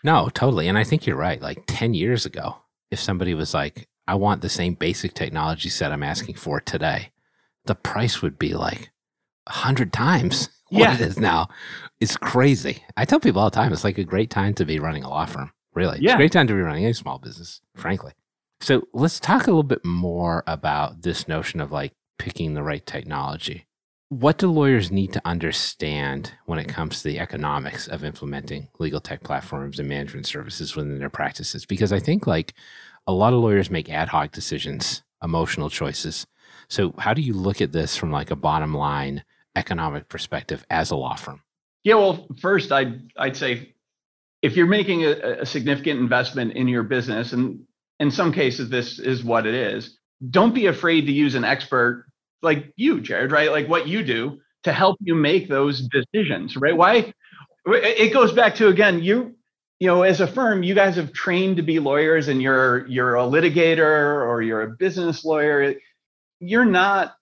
No, 0.03 0.27
totally. 0.27 0.67
And 0.67 0.77
I 0.77 0.83
think 0.83 1.07
you're 1.07 1.15
right. 1.15 1.41
Like 1.41 1.63
10 1.65 1.93
years 1.93 2.25
ago, 2.25 2.57
if 2.91 2.99
somebody 2.99 3.33
was 3.33 3.53
like, 3.53 3.87
I 4.09 4.15
want 4.15 4.41
the 4.41 4.49
same 4.49 4.73
basic 4.73 5.13
technology 5.13 5.69
set 5.69 5.93
I'm 5.93 6.03
asking 6.03 6.35
for 6.35 6.59
today, 6.59 7.11
the 7.63 7.75
price 7.75 8.21
would 8.21 8.37
be 8.37 8.55
like 8.55 8.91
a 9.47 9.53
hundred 9.53 9.93
times 9.93 10.49
what 10.71 10.79
Yeah. 10.79 10.93
it 10.95 11.01
is 11.01 11.19
now. 11.19 11.47
It's 11.99 12.17
crazy. 12.17 12.83
I 12.97 13.05
tell 13.05 13.19
people 13.19 13.41
all 13.41 13.49
the 13.49 13.55
time, 13.55 13.71
it's 13.73 13.83
like 13.83 13.97
a 13.97 14.03
great 14.03 14.29
time 14.29 14.53
to 14.55 14.65
be 14.65 14.79
running 14.79 15.03
a 15.03 15.09
law 15.09 15.25
firm. 15.25 15.51
Really. 15.73 15.97
It's 15.97 16.03
Yeah. 16.05 16.13
a 16.13 16.17
great 16.17 16.31
time 16.31 16.47
to 16.47 16.53
be 16.53 16.59
running 16.61 16.85
a 16.85 16.93
small 16.93 17.19
business, 17.19 17.61
frankly. 17.75 18.13
So 18.61 18.83
let's 18.93 19.19
talk 19.19 19.43
a 19.43 19.51
little 19.51 19.63
bit 19.63 19.83
more 19.85 20.43
about 20.47 21.01
this 21.01 21.27
notion 21.27 21.59
of 21.61 21.71
like 21.71 21.93
picking 22.19 22.53
the 22.53 22.63
right 22.63 22.85
technology. 22.85 23.67
What 24.09 24.37
do 24.37 24.51
lawyers 24.51 24.91
need 24.91 25.13
to 25.13 25.21
understand 25.25 26.33
when 26.45 26.59
it 26.59 26.67
comes 26.67 26.97
to 27.01 27.07
the 27.07 27.19
economics 27.19 27.87
of 27.87 28.03
implementing 28.03 28.67
legal 28.77 28.99
tech 28.99 29.23
platforms 29.23 29.79
and 29.79 29.87
management 29.87 30.27
services 30.27 30.75
within 30.75 30.99
their 30.99 31.09
practices? 31.09 31.65
Because 31.65 31.93
I 31.93 31.99
think 31.99 32.27
like 32.27 32.53
a 33.07 33.13
lot 33.13 33.33
of 33.33 33.39
lawyers 33.39 33.71
make 33.71 33.89
ad 33.89 34.09
hoc 34.09 34.31
decisions, 34.31 35.01
emotional 35.23 35.69
choices. 35.69 36.27
So 36.67 36.93
how 36.99 37.13
do 37.13 37.21
you 37.21 37.33
look 37.33 37.61
at 37.61 37.71
this 37.71 37.95
from 37.95 38.11
like 38.11 38.31
a 38.31 38.35
bottom 38.35 38.73
line 38.75 39.23
economic 39.55 40.09
perspective 40.09 40.65
as 40.69 40.91
a 40.91 40.95
law 40.95 41.15
firm? 41.15 41.41
Yeah, 41.83 41.95
well, 41.95 42.27
first 42.39 42.71
I'd 42.71 43.11
I'd 43.17 43.35
say 43.35 43.73
if 44.41 44.55
you're 44.55 44.67
making 44.67 45.03
a, 45.03 45.41
a 45.41 45.45
significant 45.45 45.99
investment 45.99 46.53
in 46.53 46.67
your 46.67 46.83
business, 46.83 47.33
and 47.33 47.63
in 47.99 48.11
some 48.11 48.31
cases 48.31 48.69
this 48.69 48.99
is 48.99 49.23
what 49.23 49.45
it 49.45 49.53
is, 49.53 49.97
don't 50.29 50.53
be 50.53 50.67
afraid 50.67 51.05
to 51.07 51.11
use 51.11 51.35
an 51.35 51.43
expert 51.43 52.05
like 52.41 52.71
you, 52.75 53.01
Jared, 53.01 53.31
right? 53.31 53.51
Like 53.51 53.67
what 53.67 53.87
you 53.87 54.03
do 54.03 54.39
to 54.63 54.71
help 54.71 54.97
you 55.01 55.15
make 55.15 55.47
those 55.47 55.87
decisions, 55.89 56.55
right? 56.57 56.75
Why 56.75 57.13
it 57.65 58.13
goes 58.13 58.31
back 58.31 58.55
to 58.55 58.67
again, 58.67 59.01
you 59.01 59.35
you 59.79 59.87
know, 59.87 60.03
as 60.03 60.21
a 60.21 60.27
firm, 60.27 60.61
you 60.61 60.75
guys 60.75 60.95
have 60.97 61.11
trained 61.11 61.57
to 61.57 61.63
be 61.63 61.79
lawyers 61.79 62.27
and 62.27 62.39
you're 62.39 62.85
you're 62.87 63.15
a 63.15 63.23
litigator 63.23 64.27
or 64.27 64.43
you're 64.43 64.61
a 64.61 64.69
business 64.69 65.25
lawyer. 65.25 65.73
You're 66.39 66.65
not 66.65 67.15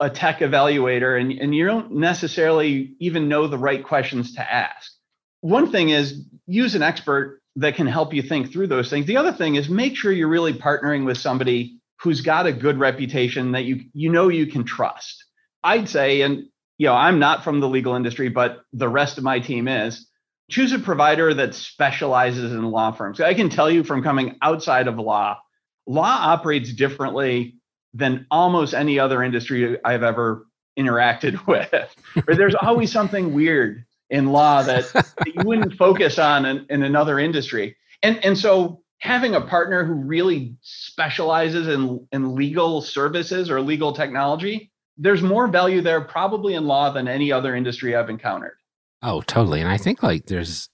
a 0.00 0.08
tech 0.08 0.38
evaluator 0.38 1.20
and, 1.20 1.32
and 1.32 1.54
you 1.54 1.66
don't 1.66 1.92
necessarily 1.92 2.94
even 3.00 3.28
know 3.28 3.46
the 3.46 3.58
right 3.58 3.84
questions 3.84 4.34
to 4.34 4.52
ask. 4.52 4.92
One 5.40 5.72
thing 5.72 5.90
is 5.90 6.24
use 6.46 6.74
an 6.74 6.82
expert 6.82 7.40
that 7.56 7.74
can 7.74 7.86
help 7.86 8.14
you 8.14 8.22
think 8.22 8.52
through 8.52 8.68
those 8.68 8.90
things. 8.90 9.06
The 9.06 9.16
other 9.16 9.32
thing 9.32 9.56
is 9.56 9.68
make 9.68 9.96
sure 9.96 10.12
you're 10.12 10.28
really 10.28 10.52
partnering 10.52 11.04
with 11.04 11.18
somebody 11.18 11.78
who's 12.00 12.20
got 12.20 12.46
a 12.46 12.52
good 12.52 12.78
reputation 12.78 13.52
that 13.52 13.64
you 13.64 13.80
you 13.92 14.10
know 14.10 14.28
you 14.28 14.46
can 14.46 14.64
trust. 14.64 15.24
I'd 15.64 15.88
say, 15.88 16.22
and 16.22 16.44
you 16.78 16.86
know, 16.86 16.94
I'm 16.94 17.18
not 17.18 17.42
from 17.42 17.58
the 17.58 17.68
legal 17.68 17.96
industry, 17.96 18.28
but 18.28 18.60
the 18.72 18.88
rest 18.88 19.18
of 19.18 19.24
my 19.24 19.40
team 19.40 19.66
is. 19.66 20.06
choose 20.50 20.72
a 20.72 20.78
provider 20.78 21.34
that 21.34 21.54
specializes 21.54 22.52
in 22.52 22.62
law 22.62 22.90
firms. 22.92 23.20
I 23.20 23.34
can 23.34 23.50
tell 23.50 23.70
you 23.70 23.84
from 23.84 24.02
coming 24.02 24.36
outside 24.42 24.88
of 24.88 24.98
law, 24.98 25.38
law 25.86 26.18
operates 26.20 26.72
differently 26.72 27.57
than 27.98 28.26
almost 28.30 28.74
any 28.74 28.98
other 28.98 29.22
industry 29.22 29.76
I've 29.84 30.02
ever 30.02 30.46
interacted 30.78 31.46
with. 31.46 31.96
there's 32.26 32.54
always 32.54 32.92
something 32.92 33.34
weird 33.34 33.84
in 34.10 34.28
law 34.28 34.62
that, 34.62 34.90
that 34.92 35.26
you 35.26 35.42
wouldn't 35.44 35.74
focus 35.74 36.18
on 36.18 36.46
in, 36.46 36.64
in 36.70 36.82
another 36.82 37.18
industry. 37.18 37.76
And, 38.02 38.24
and 38.24 38.38
so 38.38 38.82
having 39.00 39.34
a 39.34 39.40
partner 39.40 39.84
who 39.84 39.92
really 39.92 40.54
specializes 40.62 41.68
in, 41.68 42.06
in 42.12 42.34
legal 42.34 42.80
services 42.80 43.50
or 43.50 43.60
legal 43.60 43.92
technology, 43.92 44.70
there's 44.96 45.22
more 45.22 45.48
value 45.48 45.80
there 45.80 46.00
probably 46.00 46.54
in 46.54 46.66
law 46.66 46.90
than 46.90 47.06
any 47.06 47.30
other 47.30 47.54
industry 47.54 47.94
I've 47.94 48.08
encountered. 48.08 48.56
Oh, 49.02 49.20
totally. 49.22 49.60
And 49.60 49.68
I 49.68 49.76
think 49.76 50.02
like 50.02 50.26
there's 50.26 50.70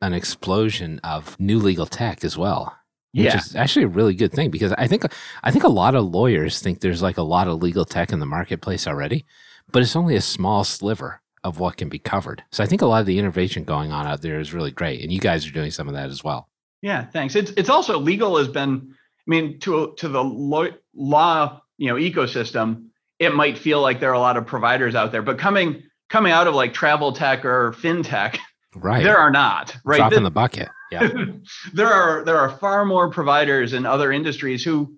an 0.00 0.14
explosion 0.14 1.00
of 1.04 1.38
new 1.38 1.58
legal 1.58 1.86
tech 1.86 2.24
as 2.24 2.38
well. 2.38 2.77
Which 3.12 3.24
yeah. 3.24 3.38
is 3.38 3.56
actually 3.56 3.84
a 3.84 3.88
really 3.88 4.14
good 4.14 4.32
thing 4.32 4.50
because 4.50 4.72
I 4.72 4.86
think 4.86 5.04
I 5.42 5.50
think 5.50 5.64
a 5.64 5.68
lot 5.68 5.94
of 5.94 6.04
lawyers 6.04 6.60
think 6.60 6.80
there's 6.80 7.02
like 7.02 7.16
a 7.16 7.22
lot 7.22 7.48
of 7.48 7.62
legal 7.62 7.84
tech 7.84 8.12
in 8.12 8.20
the 8.20 8.26
marketplace 8.26 8.86
already, 8.86 9.24
but 9.72 9.82
it's 9.82 9.96
only 9.96 10.14
a 10.14 10.20
small 10.20 10.62
sliver 10.62 11.22
of 11.42 11.58
what 11.58 11.76
can 11.76 11.88
be 11.88 11.98
covered. 11.98 12.44
So 12.50 12.62
I 12.62 12.66
think 12.66 12.82
a 12.82 12.86
lot 12.86 13.00
of 13.00 13.06
the 13.06 13.18
innovation 13.18 13.64
going 13.64 13.92
on 13.92 14.06
out 14.06 14.20
there 14.20 14.40
is 14.40 14.52
really 14.52 14.70
great, 14.70 15.02
and 15.02 15.10
you 15.10 15.20
guys 15.20 15.46
are 15.46 15.52
doing 15.52 15.70
some 15.70 15.88
of 15.88 15.94
that 15.94 16.10
as 16.10 16.22
well. 16.22 16.48
Yeah, 16.82 17.06
thanks. 17.06 17.34
It's 17.34 17.50
it's 17.56 17.70
also 17.70 17.98
legal 17.98 18.36
has 18.36 18.48
been. 18.48 18.94
I 18.94 19.30
mean, 19.30 19.58
to 19.60 19.94
to 19.98 20.08
the 20.08 20.22
law, 20.22 20.66
law 20.94 21.62
you 21.76 21.88
know 21.88 21.96
ecosystem, 21.96 22.88
it 23.18 23.34
might 23.34 23.58
feel 23.58 23.80
like 23.80 24.00
there 24.00 24.10
are 24.10 24.14
a 24.14 24.20
lot 24.20 24.36
of 24.36 24.46
providers 24.46 24.94
out 24.94 25.12
there, 25.12 25.22
but 25.22 25.38
coming 25.38 25.82
coming 26.08 26.32
out 26.32 26.46
of 26.46 26.54
like 26.54 26.72
travel 26.72 27.12
tech 27.12 27.44
or 27.44 27.72
fintech, 27.72 28.38
right? 28.84 29.02
There 29.02 29.18
are 29.18 29.30
not 29.30 29.76
right. 29.84 29.98
Drop 29.98 30.12
in 30.12 30.22
the 30.22 30.30
bucket. 30.30 30.68
Yeah. 30.90 31.08
there 31.72 31.88
are 31.88 32.24
there 32.24 32.38
are 32.38 32.50
far 32.58 32.84
more 32.84 33.10
providers 33.10 33.72
in 33.72 33.86
other 33.86 34.12
industries 34.12 34.64
who 34.64 34.96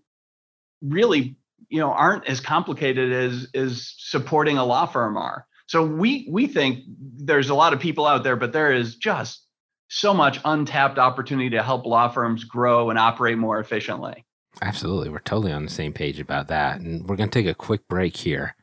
really 0.82 1.36
you 1.68 1.80
know 1.80 1.92
aren't 1.92 2.26
as 2.26 2.40
complicated 2.40 3.12
as 3.12 3.48
as 3.54 3.94
supporting 3.98 4.58
a 4.58 4.64
law 4.64 4.86
firm 4.86 5.16
are. 5.16 5.46
So 5.66 5.84
we 5.84 6.26
we 6.30 6.46
think 6.46 6.84
there's 6.98 7.50
a 7.50 7.54
lot 7.54 7.72
of 7.72 7.80
people 7.80 8.06
out 8.06 8.24
there, 8.24 8.36
but 8.36 8.52
there 8.52 8.72
is 8.72 8.96
just 8.96 9.44
so 9.88 10.14
much 10.14 10.40
untapped 10.44 10.98
opportunity 10.98 11.50
to 11.50 11.62
help 11.62 11.84
law 11.84 12.08
firms 12.08 12.44
grow 12.44 12.90
and 12.90 12.98
operate 12.98 13.36
more 13.36 13.58
efficiently. 13.58 14.24
Absolutely. 14.62 15.10
We're 15.10 15.18
totally 15.20 15.52
on 15.52 15.64
the 15.64 15.70
same 15.70 15.92
page 15.92 16.20
about 16.20 16.48
that. 16.48 16.80
And 16.80 17.06
we're 17.08 17.16
going 17.16 17.28
to 17.30 17.38
take 17.38 17.50
a 17.50 17.54
quick 17.54 17.86
break 17.88 18.16
here, 18.16 18.54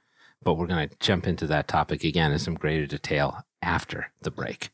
but 0.44 0.56
we're 0.56 0.68
going 0.68 0.88
to 0.88 0.96
jump 1.00 1.28
into 1.28 1.48
that 1.48 1.68
topic 1.68 2.04
again 2.04 2.32
in 2.32 2.40
some 2.40 2.56
greater 2.56 2.86
detail 2.86 3.44
after 3.62 4.12
the 4.22 4.32
break. 4.32 4.70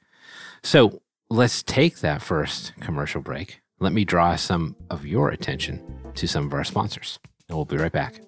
So 0.64 1.02
let's 1.30 1.62
take 1.62 2.00
that 2.00 2.22
first 2.22 2.74
commercial 2.80 3.22
break. 3.22 3.62
Let 3.80 3.94
me 3.94 4.06
draw 4.06 4.36
some 4.36 4.76
of 4.90 5.06
your 5.06 5.30
attention 5.30 5.82
to 6.16 6.28
some 6.28 6.46
of 6.46 6.54
our 6.54 6.64
sponsors, 6.64 7.20
and 7.50 7.58
we'll 7.58 7.66
be 7.66 7.78
right 7.78 7.92
back. 7.92 8.22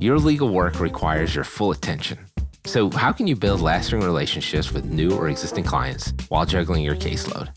Your 0.00 0.18
legal 0.18 0.50
work 0.50 0.80
requires 0.80 1.34
your 1.34 1.44
full 1.44 1.70
attention. 1.70 2.18
So, 2.66 2.90
how 2.90 3.10
can 3.12 3.26
you 3.26 3.36
build 3.36 3.60
lasting 3.60 4.00
relationships 4.00 4.70
with 4.70 4.84
new 4.84 5.12
or 5.12 5.28
existing 5.28 5.64
clients 5.64 6.12
while 6.28 6.44
juggling 6.44 6.84
your 6.84 6.94
caseload? 6.94 7.48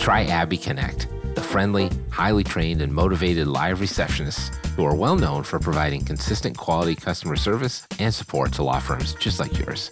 Try 0.00 0.24
Abby 0.24 0.56
Connect 0.56 1.06
the 1.34 1.40
friendly, 1.40 1.88
highly 2.10 2.42
trained, 2.42 2.82
and 2.82 2.92
motivated 2.92 3.46
live 3.46 3.78
receptionists 3.78 4.52
who 4.74 4.84
are 4.84 4.96
well 4.96 5.16
known 5.16 5.44
for 5.44 5.58
providing 5.58 6.04
consistent 6.04 6.56
quality 6.56 6.96
customer 6.96 7.36
service 7.36 7.86
and 8.00 8.12
support 8.12 8.52
to 8.52 8.62
law 8.64 8.80
firms 8.80 9.14
just 9.14 9.38
like 9.38 9.56
yours. 9.56 9.90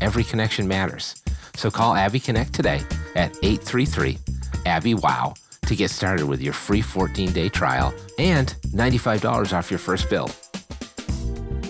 Every 0.00 0.24
connection 0.24 0.68
matters. 0.68 1.23
So 1.54 1.70
call 1.70 1.94
Abby 1.94 2.20
Connect 2.20 2.52
today 2.52 2.82
at 3.14 3.36
833 3.42 4.18
Abby 4.66 4.94
Wow 4.94 5.34
to 5.66 5.76
get 5.76 5.90
started 5.90 6.26
with 6.26 6.40
your 6.40 6.52
free 6.52 6.82
14 6.82 7.32
day 7.32 7.48
trial 7.48 7.94
and 8.18 8.54
$95 8.68 9.52
off 9.52 9.70
your 9.70 9.78
first 9.78 10.10
bill. 10.10 10.30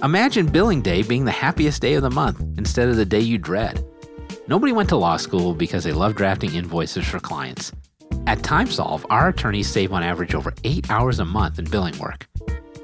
Imagine 0.03 0.47
billing 0.47 0.83
day 0.83 1.03
being 1.03 1.25
the 1.25 1.31
happiest 1.31 1.81
day 1.81 1.95
of 1.95 2.03
the 2.03 2.11
month 2.11 2.41
instead 2.59 2.89
of 2.89 2.97
the 2.97 3.05
day 3.05 3.21
you 3.21 3.39
dread. 3.39 3.85
Nobody 4.49 4.73
went 4.73 4.91
to 4.91 4.97
law 4.97 5.17
school 5.17 5.55
because 5.55 5.85
they 5.85 5.93
love 5.93 6.15
drafting 6.15 6.55
invoices 6.55 7.07
for 7.07 7.19
clients. 7.19 7.73
At 8.27 8.39
TimeSolv, 8.39 9.05
our 9.11 9.29
attorneys 9.29 9.69
save 9.69 9.93
on 9.93 10.03
average 10.03 10.35
over 10.35 10.53
8 10.65 10.91
hours 10.91 11.21
a 11.21 11.25
month 11.25 11.59
in 11.59 11.65
billing 11.65 11.99
work. 11.99 12.27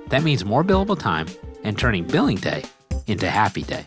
That 0.08 0.22
means 0.22 0.44
more 0.44 0.64
billable 0.64 0.98
time 0.98 1.26
and 1.62 1.78
turning 1.78 2.04
billing 2.06 2.36
day 2.36 2.64
into 3.06 3.28
happy 3.28 3.62
day. 3.62 3.84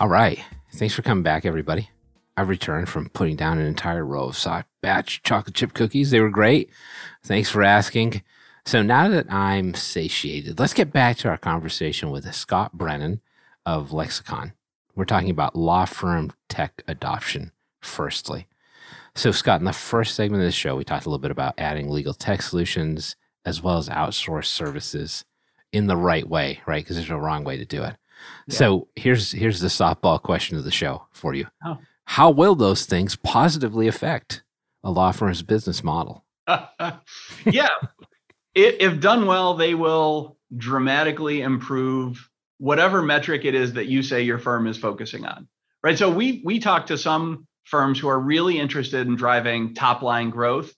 All 0.00 0.08
right. 0.08 0.38
Thanks 0.74 0.94
for 0.94 1.02
coming 1.02 1.24
back, 1.24 1.44
everybody. 1.46 1.88
I've 2.36 2.50
returned 2.50 2.88
from 2.88 3.08
putting 3.08 3.34
down 3.34 3.58
an 3.58 3.66
entire 3.66 4.04
row 4.04 4.28
of 4.28 4.36
soft 4.36 4.68
batch 4.80 5.22
chocolate 5.22 5.56
chip 5.56 5.72
cookies. 5.72 6.12
They 6.12 6.20
were 6.20 6.30
great. 6.30 6.70
Thanks 7.24 7.50
for 7.50 7.64
asking. 7.64 8.22
So 8.68 8.82
now 8.82 9.08
that 9.08 9.32
I'm 9.32 9.72
satiated, 9.72 10.58
let's 10.60 10.74
get 10.74 10.92
back 10.92 11.16
to 11.18 11.28
our 11.30 11.38
conversation 11.38 12.10
with 12.10 12.30
Scott 12.34 12.74
Brennan 12.74 13.22
of 13.64 13.94
Lexicon. 13.94 14.52
We're 14.94 15.06
talking 15.06 15.30
about 15.30 15.56
law 15.56 15.86
firm 15.86 16.34
tech 16.50 16.82
adoption, 16.86 17.52
firstly. 17.80 18.46
So, 19.14 19.32
Scott, 19.32 19.62
in 19.62 19.64
the 19.64 19.72
first 19.72 20.14
segment 20.14 20.42
of 20.42 20.46
the 20.46 20.52
show, 20.52 20.76
we 20.76 20.84
talked 20.84 21.06
a 21.06 21.08
little 21.08 21.18
bit 21.18 21.30
about 21.30 21.54
adding 21.56 21.88
legal 21.88 22.12
tech 22.12 22.42
solutions 22.42 23.16
as 23.46 23.62
well 23.62 23.78
as 23.78 23.88
outsource 23.88 24.48
services 24.48 25.24
in 25.72 25.86
the 25.86 25.96
right 25.96 26.28
way, 26.28 26.60
right? 26.66 26.84
Because 26.84 26.96
there's 26.96 27.08
no 27.08 27.16
wrong 27.16 27.44
way 27.44 27.56
to 27.56 27.64
do 27.64 27.82
it. 27.84 27.96
So 28.50 28.88
here's 28.96 29.32
here's 29.32 29.60
the 29.60 29.68
softball 29.68 30.22
question 30.22 30.58
of 30.58 30.64
the 30.64 30.70
show 30.70 31.06
for 31.12 31.32
you. 31.32 31.46
Oh. 31.64 31.78
How 32.04 32.28
will 32.28 32.54
those 32.54 32.84
things 32.84 33.16
positively 33.16 33.88
affect 33.88 34.42
a 34.84 34.90
law 34.90 35.12
firm's 35.12 35.40
business 35.40 35.82
model? 35.82 36.26
yeah. 37.46 37.70
If, 38.58 39.00
done 39.00 39.26
well, 39.26 39.54
they 39.54 39.74
will 39.74 40.36
dramatically 40.56 41.42
improve 41.42 42.28
whatever 42.58 43.02
metric 43.02 43.44
it 43.44 43.54
is 43.54 43.74
that 43.74 43.86
you 43.86 44.02
say 44.02 44.22
your 44.22 44.38
firm 44.38 44.66
is 44.66 44.76
focusing 44.76 45.24
on. 45.24 45.48
Right. 45.82 45.96
So 45.96 46.10
we 46.10 46.42
we 46.44 46.58
talk 46.58 46.86
to 46.86 46.98
some 46.98 47.46
firms 47.64 47.98
who 47.98 48.08
are 48.08 48.18
really 48.18 48.58
interested 48.58 49.06
in 49.06 49.14
driving 49.14 49.74
top 49.74 50.02
line 50.02 50.30
growth. 50.30 50.74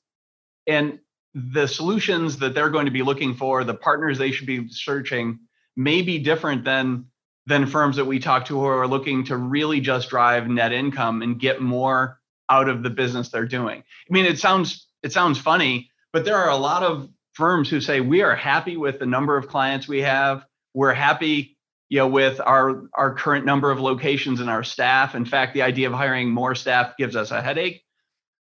And 0.67 0.99
the 1.35 1.67
solutions 1.67 2.39
that 2.39 2.55
they're 2.55 2.71
going 2.71 2.87
to 2.87 2.91
be 2.91 3.03
looking 3.03 3.35
for, 3.35 3.65
the 3.65 3.75
partners 3.75 4.19
they 4.19 4.33
should 4.33 4.47
be 4.47 4.69
searching, 4.69 5.39
may 5.77 6.03
be 6.03 6.19
different 6.19 6.65
than 6.65 7.07
than 7.47 7.67
firms 7.67 7.97
that 7.97 8.05
we 8.05 8.19
talk 8.19 8.45
to 8.45 8.61
who 8.61 8.67
are 8.67 8.87
looking 8.87 9.25
to 9.25 9.37
really 9.37 9.81
just 9.81 10.11
drive 10.11 10.49
net 10.49 10.73
income 10.73 11.23
and 11.23 11.41
get 11.41 11.63
more 11.63 12.21
out 12.51 12.69
of 12.69 12.83
the 12.83 12.91
business 12.91 13.31
they're 13.31 13.47
doing. 13.47 13.79
I 13.79 14.13
mean, 14.13 14.27
it 14.27 14.39
sounds 14.39 14.87
it 15.03 15.13
sounds 15.13 15.39
funny, 15.39 15.91
but 16.13 16.25
there 16.25 16.37
are 16.37 16.51
a 16.51 16.57
lot 16.57 16.83
of 16.83 17.09
firms 17.41 17.69
who 17.69 17.81
say 17.81 18.01
we 18.01 18.23
are 18.23 18.37
happy 18.37 18.77
with 18.77 19.01
the 19.01 19.07
number 19.07 19.37
of 19.37 19.49
clients 19.49 19.89
we 19.89 20.03
have. 20.03 20.47
We're 20.75 20.95
happy, 20.95 21.57
you 21.89 21.99
know, 21.99 22.09
with 22.09 22.41
our 22.41 22.85
our 22.95 23.15
current 23.15 23.45
number 23.45 23.73
of 23.73 23.81
locations 23.81 24.41
and 24.41 24.49
our 24.49 24.63
staff. 24.63 25.17
In 25.17 25.25
fact, 25.25 25.55
the 25.55 25.63
idea 25.63 25.89
of 25.89 25.95
hiring 25.95 26.31
more 26.31 26.55
staff 26.55 26.97
gives 26.97 27.17
us 27.17 27.33
a 27.33 27.43
headache. 27.43 27.83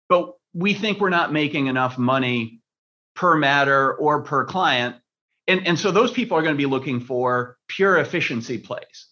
But 0.09 0.33
we 0.53 0.73
think 0.73 0.99
we're 0.99 1.09
not 1.09 1.31
making 1.31 1.67
enough 1.67 1.99
money 1.99 2.61
per 3.15 3.35
matter 3.35 3.93
or 3.93 4.23
per 4.23 4.45
client 4.45 4.95
and, 5.47 5.67
and 5.67 5.79
so 5.79 5.91
those 5.91 6.11
people 6.11 6.37
are 6.37 6.41
going 6.41 6.55
to 6.55 6.57
be 6.57 6.65
looking 6.65 6.99
for 6.99 7.57
pure 7.67 7.97
efficiency 7.97 8.57
plays. 8.57 9.07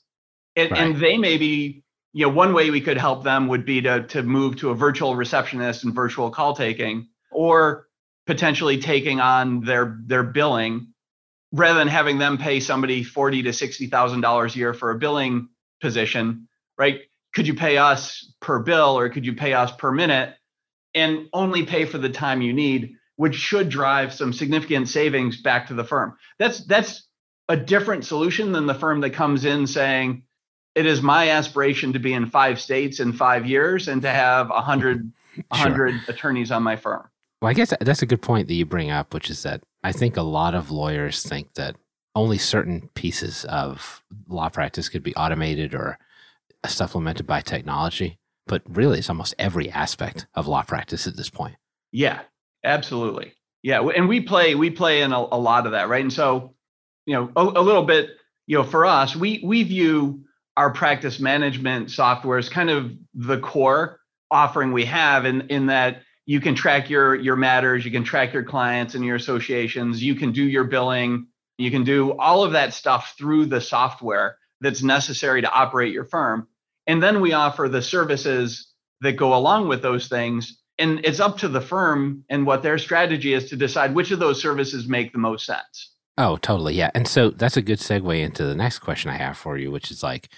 And, 0.55 0.71
right. 0.71 0.81
and 0.81 0.97
they 0.97 1.17
may 1.17 1.37
be, 1.37 1.83
you 2.13 2.25
know, 2.25 2.33
one 2.33 2.53
way 2.53 2.69
we 2.69 2.81
could 2.81 2.97
help 2.97 3.23
them 3.23 3.47
would 3.47 3.65
be 3.65 3.81
to, 3.81 4.03
to 4.07 4.23
move 4.23 4.57
to 4.57 4.69
a 4.69 4.75
virtual 4.75 5.15
receptionist 5.15 5.83
and 5.83 5.93
virtual 5.93 6.31
call 6.31 6.55
taking, 6.55 7.09
or 7.31 7.87
potentially 8.25 8.77
taking 8.79 9.19
on 9.19 9.61
their 9.61 9.99
their 10.05 10.23
billing 10.23 10.93
rather 11.51 11.79
than 11.79 11.87
having 11.87 12.17
them 12.17 12.37
pay 12.37 12.59
somebody 12.59 13.03
forty 13.03 13.43
to 13.43 13.53
sixty 13.53 13.87
thousand 13.87 14.21
dollars 14.21 14.55
a 14.55 14.59
year 14.59 14.73
for 14.73 14.91
a 14.91 14.97
billing 14.97 15.49
position, 15.81 16.47
right? 16.77 17.01
Could 17.33 17.47
you 17.47 17.55
pay 17.55 17.77
us 17.77 18.33
per 18.39 18.59
bill 18.59 18.97
or 18.97 19.09
could 19.09 19.25
you 19.25 19.33
pay 19.33 19.53
us 19.53 19.71
per 19.71 19.91
minute 19.91 20.35
and 20.93 21.27
only 21.33 21.65
pay 21.65 21.85
for 21.85 21.97
the 21.97 22.09
time 22.09 22.41
you 22.41 22.53
need? 22.53 22.95
which 23.15 23.35
should 23.35 23.69
drive 23.69 24.13
some 24.13 24.33
significant 24.33 24.89
savings 24.89 25.41
back 25.41 25.67
to 25.67 25.73
the 25.73 25.83
firm. 25.83 26.17
That's 26.39 26.65
that's 26.65 27.07
a 27.49 27.57
different 27.57 28.05
solution 28.05 28.51
than 28.51 28.65
the 28.65 28.73
firm 28.73 29.01
that 29.01 29.11
comes 29.11 29.45
in 29.45 29.67
saying, 29.67 30.23
it 30.75 30.85
is 30.85 31.01
my 31.01 31.29
aspiration 31.29 31.93
to 31.93 31.99
be 31.99 32.13
in 32.13 32.29
five 32.29 32.59
states 32.59 32.99
in 32.99 33.13
five 33.13 33.45
years 33.45 33.87
and 33.87 34.01
to 34.01 34.09
have 34.09 34.49
a 34.49 34.61
hundred 34.61 35.11
sure. 35.53 35.91
attorneys 36.07 36.51
on 36.51 36.63
my 36.63 36.75
firm. 36.75 37.07
Well, 37.43 37.49
I 37.49 37.55
guess 37.55 37.73
that's 37.81 38.01
a 38.01 38.05
good 38.05 38.21
point 38.21 38.47
that 38.47 38.53
you 38.53 38.65
bring 38.65 38.89
up, 38.89 39.13
which 39.13 39.29
is 39.29 39.43
that 39.43 39.63
I 39.83 39.91
think 39.91 40.15
a 40.15 40.21
lot 40.21 40.55
of 40.55 40.71
lawyers 40.71 41.23
think 41.23 41.55
that 41.55 41.75
only 42.15 42.37
certain 42.37 42.89
pieces 42.93 43.43
of 43.49 44.01
law 44.29 44.47
practice 44.47 44.87
could 44.87 45.03
be 45.03 45.13
automated 45.17 45.75
or 45.75 45.99
supplemented 46.65 47.27
by 47.27 47.41
technology, 47.41 48.17
but 48.47 48.61
really 48.65 48.99
it's 48.99 49.09
almost 49.09 49.35
every 49.37 49.69
aspect 49.69 50.25
of 50.35 50.47
law 50.47 50.63
practice 50.63 51.05
at 51.05 51.17
this 51.17 51.29
point. 51.29 51.57
Yeah, 51.91 52.21
absolutely. 52.63 53.33
Yeah, 53.61 53.81
and 53.93 54.07
we 54.07 54.21
play 54.21 54.55
we 54.55 54.69
play 54.69 55.01
in 55.01 55.11
a, 55.11 55.19
a 55.19 55.37
lot 55.37 55.65
of 55.65 55.73
that, 55.73 55.89
right? 55.89 56.01
And 56.01 56.13
so, 56.13 56.55
you 57.05 57.13
know, 57.13 57.29
a, 57.35 57.59
a, 57.59 57.61
little 57.61 57.83
bit, 57.83 58.11
you 58.47 58.57
know, 58.57 58.63
for 58.63 58.85
us, 58.85 59.17
we 59.17 59.41
we 59.43 59.63
view 59.63 60.23
our 60.55 60.71
practice 60.71 61.19
management 61.19 61.91
software 61.91 62.37
as 62.37 62.47
kind 62.47 62.69
of 62.69 62.93
the 63.13 63.41
core 63.41 63.99
offering 64.31 64.71
we 64.71 64.85
have 64.85 65.25
in 65.25 65.41
in 65.49 65.65
that 65.65 66.03
you 66.25 66.39
can 66.39 66.55
track 66.55 66.89
your 66.89 67.15
your 67.15 67.35
matters, 67.35 67.85
you 67.85 67.91
can 67.91 68.03
track 68.03 68.33
your 68.33 68.43
clients 68.43 68.95
and 68.95 69.05
your 69.05 69.15
associations, 69.15 70.01
you 70.01 70.15
can 70.15 70.31
do 70.31 70.43
your 70.43 70.63
billing, 70.63 71.27
you 71.57 71.71
can 71.71 71.83
do 71.83 72.17
all 72.17 72.43
of 72.43 72.53
that 72.53 72.73
stuff 72.73 73.15
through 73.17 73.45
the 73.45 73.61
software 73.61 74.37
that's 74.61 74.83
necessary 74.83 75.41
to 75.41 75.51
operate 75.51 75.93
your 75.93 76.05
firm. 76.05 76.47
And 76.87 77.01
then 77.01 77.21
we 77.21 77.33
offer 77.33 77.67
the 77.69 77.81
services 77.81 78.73
that 79.01 79.13
go 79.13 79.35
along 79.35 79.67
with 79.67 79.81
those 79.81 80.07
things. 80.07 80.59
And 80.79 81.01
it's 81.03 81.19
up 81.19 81.37
to 81.39 81.47
the 81.47 81.61
firm 81.61 82.23
and 82.29 82.45
what 82.45 82.63
their 82.63 82.77
strategy 82.77 83.33
is 83.33 83.49
to 83.49 83.55
decide 83.55 83.93
which 83.93 84.11
of 84.11 84.19
those 84.19 84.41
services 84.41 84.87
make 84.87 85.11
the 85.11 85.19
most 85.19 85.45
sense. 85.45 85.91
Oh, 86.17 86.37
totally. 86.37 86.73
Yeah. 86.75 86.91
And 86.95 87.07
so 87.07 87.29
that's 87.29 87.57
a 87.57 87.61
good 87.61 87.79
segue 87.79 88.19
into 88.19 88.45
the 88.45 88.55
next 88.55 88.79
question 88.79 89.11
I 89.11 89.17
have 89.17 89.37
for 89.37 89.57
you, 89.57 89.71
which 89.71 89.91
is 89.91 90.03
like, 90.03 90.29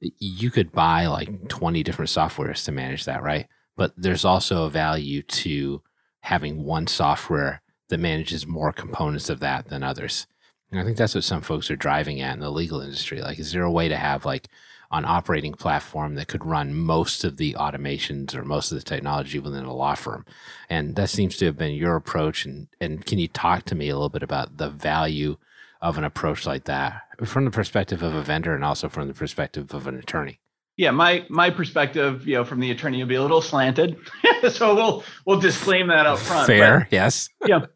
you 0.00 0.50
could 0.50 0.72
buy 0.72 1.06
like 1.06 1.48
20 1.48 1.82
different 1.82 2.10
softwares 2.10 2.64
to 2.64 2.72
manage 2.72 3.04
that, 3.04 3.22
right? 3.22 3.46
But 3.76 3.92
there's 3.96 4.24
also 4.24 4.64
a 4.64 4.70
value 4.70 5.22
to 5.22 5.82
having 6.20 6.64
one 6.64 6.86
software 6.86 7.62
that 7.88 7.98
manages 7.98 8.46
more 8.46 8.72
components 8.72 9.30
of 9.30 9.40
that 9.40 9.68
than 9.68 9.82
others. 9.82 10.26
And 10.70 10.80
I 10.80 10.84
think 10.84 10.96
that's 10.96 11.14
what 11.14 11.24
some 11.24 11.42
folks 11.42 11.70
are 11.70 11.76
driving 11.76 12.20
at 12.20 12.34
in 12.34 12.40
the 12.40 12.50
legal 12.50 12.80
industry. 12.80 13.20
Like, 13.20 13.38
is 13.38 13.52
there 13.52 13.64
a 13.64 13.70
way 13.70 13.88
to 13.88 13.96
have 13.96 14.24
like 14.24 14.48
an 14.92 15.04
operating 15.04 15.52
platform 15.52 16.14
that 16.14 16.28
could 16.28 16.44
run 16.44 16.74
most 16.74 17.24
of 17.24 17.36
the 17.36 17.54
automations 17.54 18.34
or 18.34 18.44
most 18.44 18.70
of 18.70 18.78
the 18.78 18.84
technology 18.84 19.38
within 19.38 19.64
a 19.64 19.74
law 19.74 19.94
firm? 19.94 20.24
And 20.68 20.94
that 20.96 21.10
seems 21.10 21.36
to 21.38 21.46
have 21.46 21.56
been 21.56 21.74
your 21.74 21.96
approach. 21.96 22.44
And, 22.44 22.68
and 22.80 23.04
can 23.04 23.18
you 23.18 23.28
talk 23.28 23.64
to 23.64 23.74
me 23.74 23.88
a 23.88 23.94
little 23.94 24.08
bit 24.08 24.22
about 24.22 24.58
the 24.58 24.70
value 24.70 25.36
of 25.80 25.98
an 25.98 26.04
approach 26.04 26.46
like 26.46 26.64
that 26.64 27.02
from 27.24 27.44
the 27.44 27.50
perspective 27.50 28.02
of 28.02 28.14
a 28.14 28.22
vendor 28.22 28.54
and 28.54 28.64
also 28.64 28.88
from 28.88 29.08
the 29.08 29.14
perspective 29.14 29.74
of 29.74 29.86
an 29.86 29.98
attorney? 29.98 30.40
Yeah, 30.80 30.92
my 30.92 31.26
my 31.28 31.50
perspective, 31.50 32.26
you 32.26 32.36
know, 32.36 32.44
from 32.44 32.58
the 32.58 32.70
attorney 32.70 32.98
will 32.98 33.08
be 33.08 33.16
a 33.16 33.22
little 33.22 33.42
slanted, 33.42 33.98
so 34.50 34.74
we'll 34.74 35.04
we'll 35.26 35.38
disclaim 35.38 35.88
that 35.88 36.06
up 36.06 36.18
front. 36.18 36.46
Fair, 36.46 36.80
but, 36.80 36.92
yes. 36.92 37.28
yeah, 37.46 37.66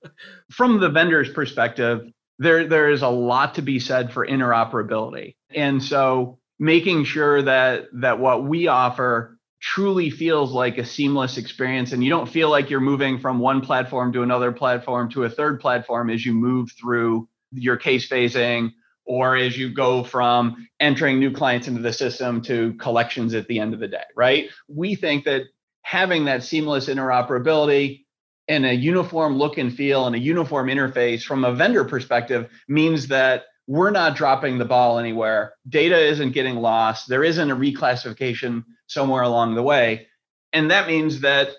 from 0.51 0.81
the 0.81 0.89
vendor's 0.89 1.29
perspective, 1.29 2.11
there 2.39 2.67
there 2.67 2.91
is 2.91 3.03
a 3.03 3.09
lot 3.09 3.55
to 3.57 3.63
be 3.63 3.79
said 3.79 4.13
for 4.13 4.27
interoperability 4.27 5.37
and 5.55 5.83
so 5.83 6.39
making 6.59 7.05
sure 7.05 7.43
that 7.43 7.87
that 7.93 8.19
what 8.19 8.45
we 8.45 8.67
offer 8.69 9.39
truly 9.61 10.11
feels 10.11 10.53
like 10.53 10.77
a 10.79 10.85
seamless 10.85 11.39
experience 11.39 11.93
and 11.93 12.03
you 12.03 12.11
don't 12.11 12.29
feel 12.29 12.51
like 12.51 12.71
you're 12.71 12.81
moving 12.81 13.19
from 13.19 13.39
one 13.39 13.61
platform 13.61 14.13
to 14.13 14.23
another 14.23 14.53
platform 14.53 15.11
to 15.11 15.25
a 15.25 15.31
third 15.31 15.61
platform 15.61 16.11
as 16.11 16.25
you 16.25 16.35
move 16.35 16.71
through 16.79 17.29
your 17.53 17.77
case 17.77 18.09
phasing 18.09 18.73
or 19.07 19.37
as 19.37 19.57
you 19.57 19.73
go 19.73 20.03
from 20.03 20.69
entering 20.81 21.19
new 21.19 21.31
clients 21.31 21.69
into 21.69 21.83
the 21.83 21.93
system 21.93 22.41
to 22.41 22.75
collections 22.75 23.35
at 23.35 23.47
the 23.49 23.59
end 23.59 23.75
of 23.75 23.81
the 23.81 23.89
day 23.89 24.05
right 24.17 24.49
we 24.69 24.95
think 24.95 25.25
that 25.25 25.43
having 25.83 26.25
that 26.25 26.43
seamless 26.43 26.89
interoperability 26.89 28.05
and 28.49 28.67
a 28.67 28.75
uniform 28.75 29.37
look 29.37 29.59
and 29.59 29.75
feel 29.75 30.07
and 30.07 30.17
a 30.17 30.19
uniform 30.19 30.69
interface 30.69 31.23
from 31.23 31.45
a 31.45 31.55
vendor 31.55 31.85
perspective 31.85 32.51
means 32.69 33.09
that 33.09 33.45
we're 33.67 33.91
not 33.91 34.17
dropping 34.17 34.59
the 34.59 34.65
ball 34.65 34.99
anywhere. 34.99 35.55
Data 35.69 35.99
isn't 35.99 36.33
getting 36.33 36.57
lost. 36.57 37.09
There 37.09 37.25
isn't 37.25 37.51
a 37.51 37.57
reclassification 37.57 38.65
somewhere 38.87 39.23
along 39.23 39.55
the 39.55 39.63
way. 39.63 40.09
And 40.53 40.71
that 40.71 40.87
means 40.87 41.21
that 41.21 41.51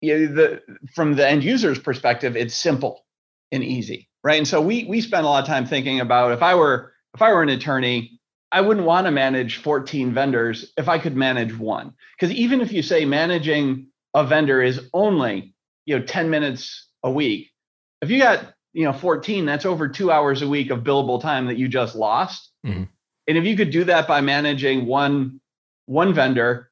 you 0.00 0.18
know, 0.18 0.34
the, 0.34 0.62
from 0.94 1.14
the 1.14 1.28
end 1.28 1.42
user's 1.42 1.78
perspective, 1.78 2.36
it's 2.36 2.54
simple 2.54 3.04
and 3.50 3.64
easy, 3.64 4.07
right? 4.24 4.38
And 4.38 4.48
so 4.48 4.60
we 4.60 4.84
we 4.84 5.00
spend 5.00 5.24
a 5.24 5.28
lot 5.28 5.42
of 5.42 5.46
time 5.46 5.66
thinking 5.66 6.00
about 6.00 6.32
if 6.32 6.42
I 6.42 6.54
were 6.54 6.92
if 7.14 7.22
I 7.22 7.32
were 7.32 7.42
an 7.42 7.48
attorney, 7.48 8.20
I 8.52 8.60
wouldn't 8.60 8.86
want 8.86 9.06
to 9.06 9.10
manage 9.10 9.56
14 9.56 10.12
vendors 10.12 10.72
if 10.76 10.88
I 10.88 10.98
could 10.98 11.16
manage 11.16 11.56
one. 11.56 11.92
Because 12.18 12.34
even 12.34 12.60
if 12.60 12.72
you 12.72 12.82
say 12.82 13.04
managing 13.04 13.88
a 14.14 14.24
vendor 14.24 14.62
is 14.62 14.88
only 14.92 15.54
you 15.86 15.98
know 15.98 16.04
10 16.04 16.30
minutes 16.30 16.88
a 17.02 17.10
week 17.10 17.50
if 18.02 18.10
you 18.10 18.20
got 18.20 18.52
you 18.72 18.84
know 18.84 18.92
14 18.92 19.46
that's 19.46 19.66
over 19.66 19.88
two 19.88 20.10
hours 20.10 20.42
a 20.42 20.48
week 20.48 20.70
of 20.70 20.80
billable 20.80 21.20
time 21.20 21.46
that 21.46 21.56
you 21.56 21.68
just 21.68 21.94
lost 21.94 22.50
mm-hmm. 22.64 22.84
and 23.26 23.38
if 23.38 23.44
you 23.44 23.56
could 23.56 23.70
do 23.70 23.84
that 23.84 24.06
by 24.06 24.20
managing 24.20 24.86
one 24.86 25.40
one 25.86 26.12
vendor 26.12 26.70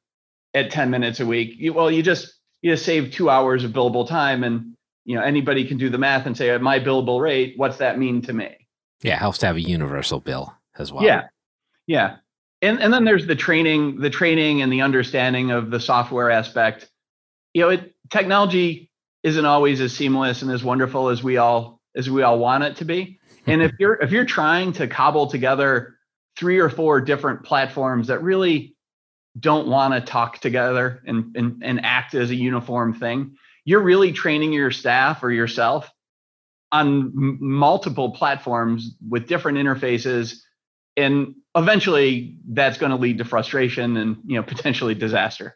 at 0.53 0.71
10 0.71 0.89
minutes 0.89 1.19
a 1.19 1.25
week 1.25 1.53
you, 1.57 1.73
well 1.73 1.89
you 1.89 2.03
just 2.03 2.33
you 2.61 2.71
just 2.71 2.85
save 2.85 3.11
two 3.11 3.29
hours 3.29 3.63
of 3.63 3.71
billable 3.71 4.07
time 4.07 4.43
and 4.43 4.73
you 5.07 5.15
know 5.15 5.23
anybody 5.23 5.65
can 5.65 5.77
do 5.77 5.89
the 5.89 5.97
math 5.97 6.27
and 6.27 6.37
say 6.37 6.49
at 6.49 6.61
my 6.61 6.79
billable 6.79 7.19
rate 7.19 7.53
what's 7.55 7.77
that 7.77 7.97
mean 7.97 8.21
to 8.23 8.33
me? 8.33 8.67
Yeah 9.01 9.17
helps 9.17 9.39
to 9.39 9.47
have 9.47 9.55
a 9.55 9.61
universal 9.61 10.19
bill 10.19 10.53
as 10.77 10.91
well. 10.91 11.03
Yeah. 11.03 11.27
Yeah. 11.87 12.17
And 12.61 12.79
and 12.79 12.93
then 12.93 13.05
there's 13.05 13.25
the 13.25 13.35
training 13.35 14.01
the 14.01 14.09
training 14.09 14.61
and 14.61 14.71
the 14.71 14.81
understanding 14.81 15.49
of 15.49 15.71
the 15.71 15.79
software 15.79 16.29
aspect. 16.29 16.89
You 17.53 17.63
know 17.63 17.69
it 17.69 17.95
technology 18.11 18.91
isn't 19.23 19.45
always 19.45 19.79
as 19.81 19.93
seamless 19.93 20.41
and 20.41 20.51
as 20.51 20.63
wonderful 20.63 21.07
as 21.09 21.23
we 21.23 21.37
all 21.37 21.81
as 21.95 22.09
we 22.09 22.21
all 22.21 22.37
want 22.37 22.63
it 22.63 22.75
to 22.77 22.85
be. 22.85 23.19
And 23.49 23.61
if 23.61 23.71
you're 23.79 23.93
if 24.01 24.11
you're 24.11 24.25
trying 24.25 24.73
to 24.73 24.87
cobble 24.87 25.27
together 25.27 25.95
three 26.35 26.59
or 26.59 26.69
four 26.69 26.99
different 26.99 27.43
platforms 27.43 28.07
that 28.07 28.21
really 28.21 28.75
don't 29.39 29.69
want 29.69 29.93
to 29.93 30.01
talk 30.01 30.39
together 30.39 31.01
and, 31.07 31.33
and 31.37 31.63
and 31.63 31.85
act 31.85 32.13
as 32.13 32.29
a 32.29 32.35
uniform 32.35 32.93
thing, 32.93 33.37
you're 33.67 33.81
really 33.81 34.11
training 34.11 34.51
your 34.51 34.71
staff 34.71 35.21
or 35.23 35.31
yourself 35.31 35.91
on 36.71 37.13
m- 37.15 37.37
multiple 37.39 38.11
platforms 38.11 38.95
with 39.07 39.27
different 39.27 39.57
interfaces 39.57 40.39
and 40.95 41.35
eventually 41.55 42.37
that's 42.49 42.79
going 42.79 42.89
to 42.89 42.97
lead 42.97 43.19
to 43.19 43.25
frustration 43.25 43.97
and 43.97 44.17
you 44.25 44.35
know 44.35 44.43
potentially 44.43 44.95
disaster 44.95 45.55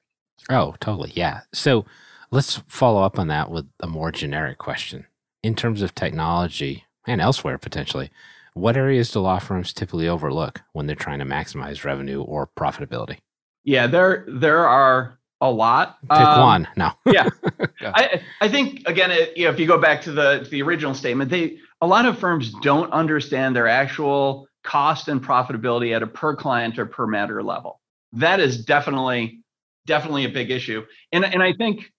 oh 0.50 0.76
totally 0.80 1.12
yeah 1.15 1.41
so 1.54 1.86
Let's 2.32 2.62
follow 2.67 3.04
up 3.04 3.19
on 3.19 3.28
that 3.28 3.52
with 3.52 3.67
a 3.82 3.88
more 3.88 4.10
generic 4.10 4.58
question. 4.58 5.06
In 5.43 5.54
terms 5.54 5.82
of 5.82 5.93
technology 5.93 6.86
and 7.06 7.19
elsewhere 7.19 7.58
potentially, 7.58 8.10
what 8.54 8.78
areas 8.78 9.12
do 9.12 9.19
law 9.19 9.39
firms 9.39 9.74
typically 9.74 10.08
overlook 10.08 10.62
when 10.71 10.88
they're 10.88 10.95
trying 10.95 11.19
to 11.19 11.26
maximize 11.26 11.84
revenue 11.84 12.21
or 12.21 12.47
profitability? 12.47 13.17
Yeah, 13.65 13.88
there 13.88 14.26
there 14.30 14.65
are 14.65 15.19
a 15.41 15.49
lot. 15.49 15.97
Pick 16.04 16.12
um, 16.12 16.39
one. 16.39 16.67
No. 16.77 16.91
yeah, 17.06 17.30
I 17.84 18.21
I 18.39 18.47
think 18.47 18.88
again, 18.88 19.12
it, 19.12 19.36
you 19.36 19.45
know, 19.45 19.51
if 19.51 19.60
you 19.60 19.67
go 19.67 19.80
back 19.80 20.01
to 20.04 20.12
the 20.12 20.47
the 20.49 20.62
original 20.62 20.93
statement, 20.93 21.30
they 21.30 21.58
a 21.82 21.88
lot 21.88 22.06
of 22.06 22.17
firms 22.19 22.54
don't 22.62 22.91
understand 22.93 23.56
their 23.56 23.67
actual 23.67 24.47
cost 24.63 25.08
and 25.08 25.23
profitability 25.23 25.95
at 25.95 26.04
a 26.04 26.08
per 26.08 26.36
client 26.36 26.77
or 26.77 26.86
per 26.86 27.08
matter 27.08 27.41
level. 27.41 27.82
That 28.13 28.39
is 28.39 28.63
definitely 28.63 29.41
definitely 29.88 30.25
a 30.25 30.30
big 30.30 30.51
issue, 30.51 30.86
and 31.12 31.25
and 31.25 31.41
I 31.41 31.54
think 31.54 31.91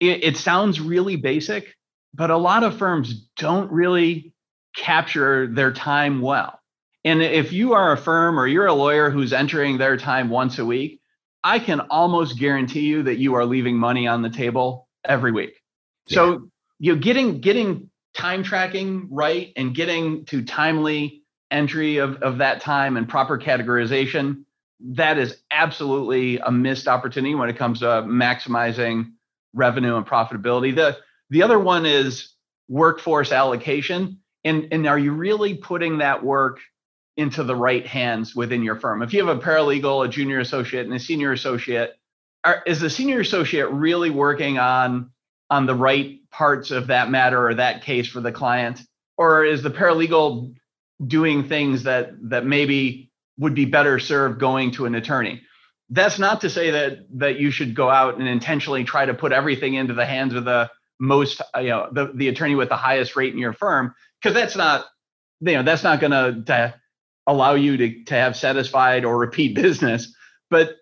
it, 0.00 0.24
it 0.24 0.36
sounds 0.36 0.80
really 0.80 1.16
basic, 1.16 1.74
but 2.12 2.30
a 2.30 2.36
lot 2.36 2.64
of 2.64 2.76
firms 2.76 3.28
don't 3.36 3.70
really 3.70 4.32
capture 4.76 5.46
their 5.46 5.72
time 5.72 6.20
well. 6.20 6.58
And 7.04 7.22
if 7.22 7.52
you 7.52 7.72
are 7.72 7.92
a 7.92 7.96
firm 7.96 8.38
or 8.38 8.46
you're 8.46 8.66
a 8.66 8.74
lawyer 8.74 9.10
who's 9.10 9.32
entering 9.32 9.78
their 9.78 9.96
time 9.96 10.28
once 10.28 10.58
a 10.58 10.66
week, 10.66 10.99
I 11.42 11.58
can 11.58 11.80
almost 11.80 12.38
guarantee 12.38 12.86
you 12.86 13.02
that 13.04 13.16
you 13.16 13.34
are 13.34 13.44
leaving 13.44 13.76
money 13.76 14.06
on 14.06 14.22
the 14.22 14.30
table 14.30 14.88
every 15.04 15.32
week. 15.32 15.60
Yeah. 16.06 16.14
So 16.14 16.50
you 16.78 16.94
know, 16.94 17.00
getting 17.00 17.40
getting 17.40 17.90
time 18.14 18.42
tracking 18.42 19.08
right 19.10 19.52
and 19.56 19.74
getting 19.74 20.24
to 20.26 20.42
timely 20.42 21.22
entry 21.50 21.98
of, 21.98 22.22
of 22.22 22.38
that 22.38 22.60
time 22.60 22.96
and 22.96 23.08
proper 23.08 23.38
categorization, 23.38 24.44
that 24.80 25.18
is 25.18 25.36
absolutely 25.50 26.38
a 26.38 26.50
missed 26.50 26.88
opportunity 26.88 27.34
when 27.34 27.48
it 27.48 27.56
comes 27.56 27.80
to 27.80 27.86
maximizing 27.86 29.12
revenue 29.54 29.96
and 29.96 30.06
profitability. 30.06 30.74
The 30.74 30.98
the 31.30 31.42
other 31.42 31.58
one 31.58 31.86
is 31.86 32.34
workforce 32.68 33.32
allocation. 33.32 34.18
And, 34.44 34.68
and 34.72 34.86
are 34.86 34.98
you 34.98 35.12
really 35.12 35.54
putting 35.54 35.98
that 35.98 36.24
work 36.24 36.60
into 37.20 37.44
the 37.44 37.54
right 37.54 37.86
hands 37.86 38.34
within 38.34 38.62
your 38.62 38.76
firm? 38.76 39.02
If 39.02 39.12
you 39.12 39.26
have 39.26 39.36
a 39.36 39.40
paralegal, 39.40 40.06
a 40.06 40.08
junior 40.08 40.40
associate, 40.40 40.86
and 40.86 40.94
a 40.94 40.98
senior 40.98 41.32
associate, 41.32 41.92
are, 42.44 42.62
is 42.66 42.80
the 42.80 42.90
senior 42.90 43.20
associate 43.20 43.70
really 43.70 44.10
working 44.10 44.58
on 44.58 45.10
on 45.48 45.66
the 45.66 45.74
right 45.74 46.20
parts 46.30 46.70
of 46.70 46.88
that 46.88 47.10
matter 47.10 47.48
or 47.48 47.54
that 47.54 47.82
case 47.82 48.08
for 48.08 48.20
the 48.20 48.32
client? 48.32 48.80
Or 49.16 49.44
is 49.44 49.62
the 49.62 49.70
paralegal 49.70 50.54
doing 51.06 51.48
things 51.48 51.84
that 51.84 52.10
that 52.30 52.46
maybe 52.46 53.10
would 53.38 53.54
be 53.54 53.64
better 53.64 53.98
served 53.98 54.40
going 54.40 54.72
to 54.72 54.86
an 54.86 54.94
attorney? 54.94 55.42
that's 55.90 56.18
not 56.18 56.40
to 56.40 56.50
say 56.50 56.70
that 56.70 56.98
that 57.18 57.38
you 57.38 57.50
should 57.50 57.74
go 57.74 57.90
out 57.90 58.18
and 58.18 58.28
intentionally 58.28 58.84
try 58.84 59.04
to 59.04 59.14
put 59.14 59.32
everything 59.32 59.74
into 59.74 59.92
the 59.92 60.06
hands 60.06 60.34
of 60.34 60.44
the 60.44 60.70
most 60.98 61.42
you 61.56 61.68
know 61.68 61.88
the, 61.92 62.12
the 62.14 62.28
attorney 62.28 62.54
with 62.54 62.68
the 62.68 62.76
highest 62.76 63.16
rate 63.16 63.32
in 63.32 63.38
your 63.38 63.52
firm 63.52 63.94
because 64.20 64.34
that's 64.34 64.56
not 64.56 64.86
you 65.40 65.54
know 65.54 65.62
that's 65.62 65.82
not 65.82 66.00
going 66.00 66.12
to 66.12 66.32
allow 67.26 67.54
you 67.54 67.76
to, 67.76 68.04
to 68.04 68.14
have 68.14 68.36
satisfied 68.36 69.04
or 69.04 69.18
repeat 69.18 69.54
business 69.54 70.14
but 70.50 70.76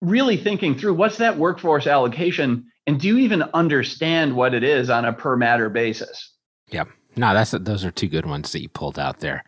really 0.00 0.36
thinking 0.36 0.76
through 0.76 0.94
what's 0.94 1.18
that 1.18 1.38
workforce 1.38 1.86
allocation 1.86 2.66
and 2.86 3.00
do 3.00 3.08
you 3.08 3.18
even 3.18 3.42
understand 3.54 4.36
what 4.36 4.52
it 4.54 4.62
is 4.62 4.90
on 4.90 5.06
a 5.06 5.12
per 5.12 5.36
matter 5.36 5.70
basis? 5.70 6.34
Yeah. 6.68 6.84
No 7.16 7.32
that's 7.32 7.52
those 7.52 7.84
are 7.84 7.90
two 7.90 8.08
good 8.08 8.26
ones 8.26 8.52
that 8.52 8.60
you 8.60 8.68
pulled 8.68 8.98
out 8.98 9.20
there. 9.20 9.44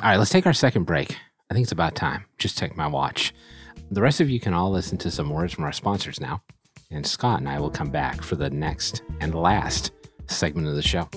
All 0.00 0.10
right 0.10 0.16
let's 0.16 0.30
take 0.30 0.46
our 0.46 0.52
second 0.52 0.84
break. 0.84 1.16
I 1.50 1.54
think 1.54 1.64
it's 1.64 1.72
about 1.72 1.94
time. 1.94 2.26
Just 2.38 2.58
check 2.58 2.76
my 2.76 2.86
watch. 2.86 3.34
The 3.90 4.02
rest 4.02 4.20
of 4.20 4.28
you 4.28 4.38
can 4.38 4.52
all 4.52 4.70
listen 4.70 4.98
to 4.98 5.10
some 5.10 5.30
words 5.30 5.54
from 5.54 5.64
our 5.64 5.72
sponsors 5.72 6.20
now 6.20 6.42
and 6.90 7.06
scott 7.06 7.40
and 7.40 7.48
i 7.48 7.58
will 7.58 7.70
come 7.70 7.90
back 7.90 8.22
for 8.22 8.36
the 8.36 8.50
next 8.50 9.02
and 9.20 9.34
last 9.34 9.92
segment 10.26 10.66
of 10.66 10.74
the 10.74 10.82
show 10.82 11.08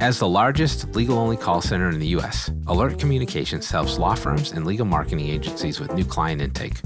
as 0.00 0.18
the 0.18 0.28
largest 0.28 0.96
legal 0.96 1.18
only 1.18 1.36
call 1.36 1.60
center 1.60 1.90
in 1.90 2.00
the 2.00 2.08
US, 2.08 2.50
Alert 2.66 2.98
Communications 2.98 3.70
helps 3.70 3.98
law 3.98 4.14
firms 4.14 4.52
and 4.52 4.66
legal 4.66 4.86
marketing 4.86 5.28
agencies 5.28 5.78
with 5.78 5.92
new 5.92 6.04
client 6.04 6.40
intake. 6.40 6.80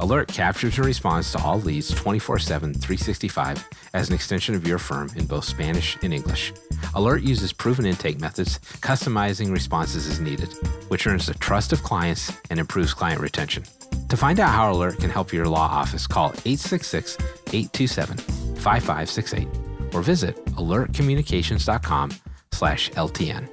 Alert 0.00 0.28
captures 0.28 0.78
and 0.78 0.86
responds 0.86 1.30
to 1.32 1.42
all 1.42 1.60
leads 1.60 1.94
24 1.94 2.38
7, 2.38 2.72
365 2.72 3.68
as 3.92 4.08
an 4.08 4.14
extension 4.14 4.54
of 4.54 4.66
your 4.66 4.78
firm 4.78 5.10
in 5.14 5.26
both 5.26 5.44
Spanish 5.44 5.98
and 6.02 6.14
English. 6.14 6.52
Alert 6.94 7.22
uses 7.22 7.52
proven 7.52 7.84
intake 7.84 8.18
methods, 8.18 8.58
customizing 8.80 9.52
responses 9.52 10.06
as 10.06 10.18
needed, 10.18 10.52
which 10.88 11.06
earns 11.06 11.26
the 11.26 11.34
trust 11.34 11.72
of 11.72 11.82
clients 11.82 12.32
and 12.48 12.58
improves 12.58 12.94
client 12.94 13.20
retention. 13.20 13.62
To 14.08 14.16
find 14.16 14.40
out 14.40 14.50
how 14.50 14.72
Alert 14.72 14.98
can 14.98 15.10
help 15.10 15.32
your 15.32 15.46
law 15.46 15.68
office, 15.68 16.06
call 16.06 16.30
866 16.46 17.18
827 17.52 18.16
5568 18.56 19.48
or 19.94 20.02
visit 20.02 20.42
alertcommunications.com 20.46 22.10
slash 22.54 22.90
LTN. 22.92 23.48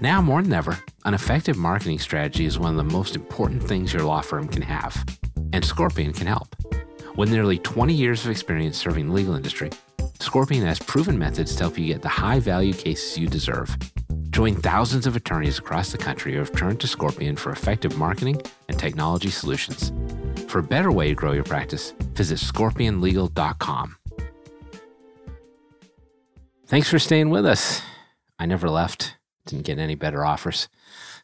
Now 0.00 0.22
more 0.22 0.42
than 0.42 0.52
ever, 0.52 0.78
an 1.04 1.14
effective 1.14 1.56
marketing 1.56 1.98
strategy 1.98 2.44
is 2.44 2.58
one 2.58 2.70
of 2.70 2.76
the 2.76 2.94
most 2.94 3.16
important 3.16 3.62
things 3.62 3.92
your 3.92 4.04
law 4.04 4.20
firm 4.20 4.46
can 4.46 4.62
have, 4.62 5.04
and 5.52 5.64
Scorpion 5.64 6.12
can 6.12 6.26
help. 6.26 6.54
With 7.16 7.32
nearly 7.32 7.58
20 7.58 7.94
years 7.94 8.24
of 8.24 8.30
experience 8.30 8.76
serving 8.76 9.08
the 9.08 9.14
legal 9.14 9.34
industry, 9.34 9.70
Scorpion 10.20 10.66
has 10.66 10.78
proven 10.78 11.18
methods 11.18 11.56
to 11.56 11.64
help 11.64 11.78
you 11.78 11.86
get 11.86 12.02
the 12.02 12.08
high 12.08 12.38
value 12.38 12.72
cases 12.72 13.18
you 13.18 13.26
deserve. 13.26 13.76
Join 14.30 14.54
thousands 14.54 15.06
of 15.06 15.16
attorneys 15.16 15.58
across 15.58 15.90
the 15.90 15.98
country 15.98 16.32
who 16.32 16.38
have 16.38 16.52
turned 16.52 16.78
to 16.80 16.86
Scorpion 16.86 17.34
for 17.34 17.50
effective 17.50 17.98
marketing 17.98 18.40
and 18.68 18.78
technology 18.78 19.30
solutions. 19.30 19.92
For 20.48 20.60
a 20.60 20.62
better 20.62 20.92
way 20.92 21.08
to 21.08 21.14
grow 21.14 21.32
your 21.32 21.44
practice, 21.44 21.92
visit 22.14 22.38
scorpionlegal.com. 22.38 23.96
Thanks 26.68 26.90
for 26.90 26.98
staying 26.98 27.30
with 27.30 27.46
us. 27.46 27.80
I 28.38 28.44
never 28.44 28.68
left, 28.68 29.16
didn't 29.46 29.64
get 29.64 29.78
any 29.78 29.94
better 29.94 30.22
offers. 30.22 30.68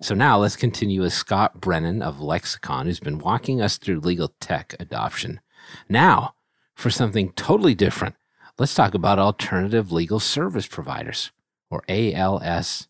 So 0.01 0.15
now 0.15 0.39
let's 0.39 0.57
continue 0.57 1.03
with 1.03 1.13
Scott 1.13 1.61
Brennan 1.61 2.01
of 2.01 2.19
Lexicon, 2.19 2.87
who's 2.87 2.99
been 2.99 3.19
walking 3.19 3.61
us 3.61 3.77
through 3.77 4.01
legal 4.01 4.33
tech 4.41 4.75
adoption. 4.81 5.43
Now, 5.87 6.35
for 6.75 6.89
something 6.89 7.31
totally 7.33 7.75
different, 7.75 8.15
let's 8.59 8.75
talk 8.75 8.95
about 8.95 9.19
alternative 9.19 9.93
legal 9.93 10.19
service 10.19 10.67
providers, 10.67 11.31
or 11.71 11.83
ALSPS, 11.91 12.89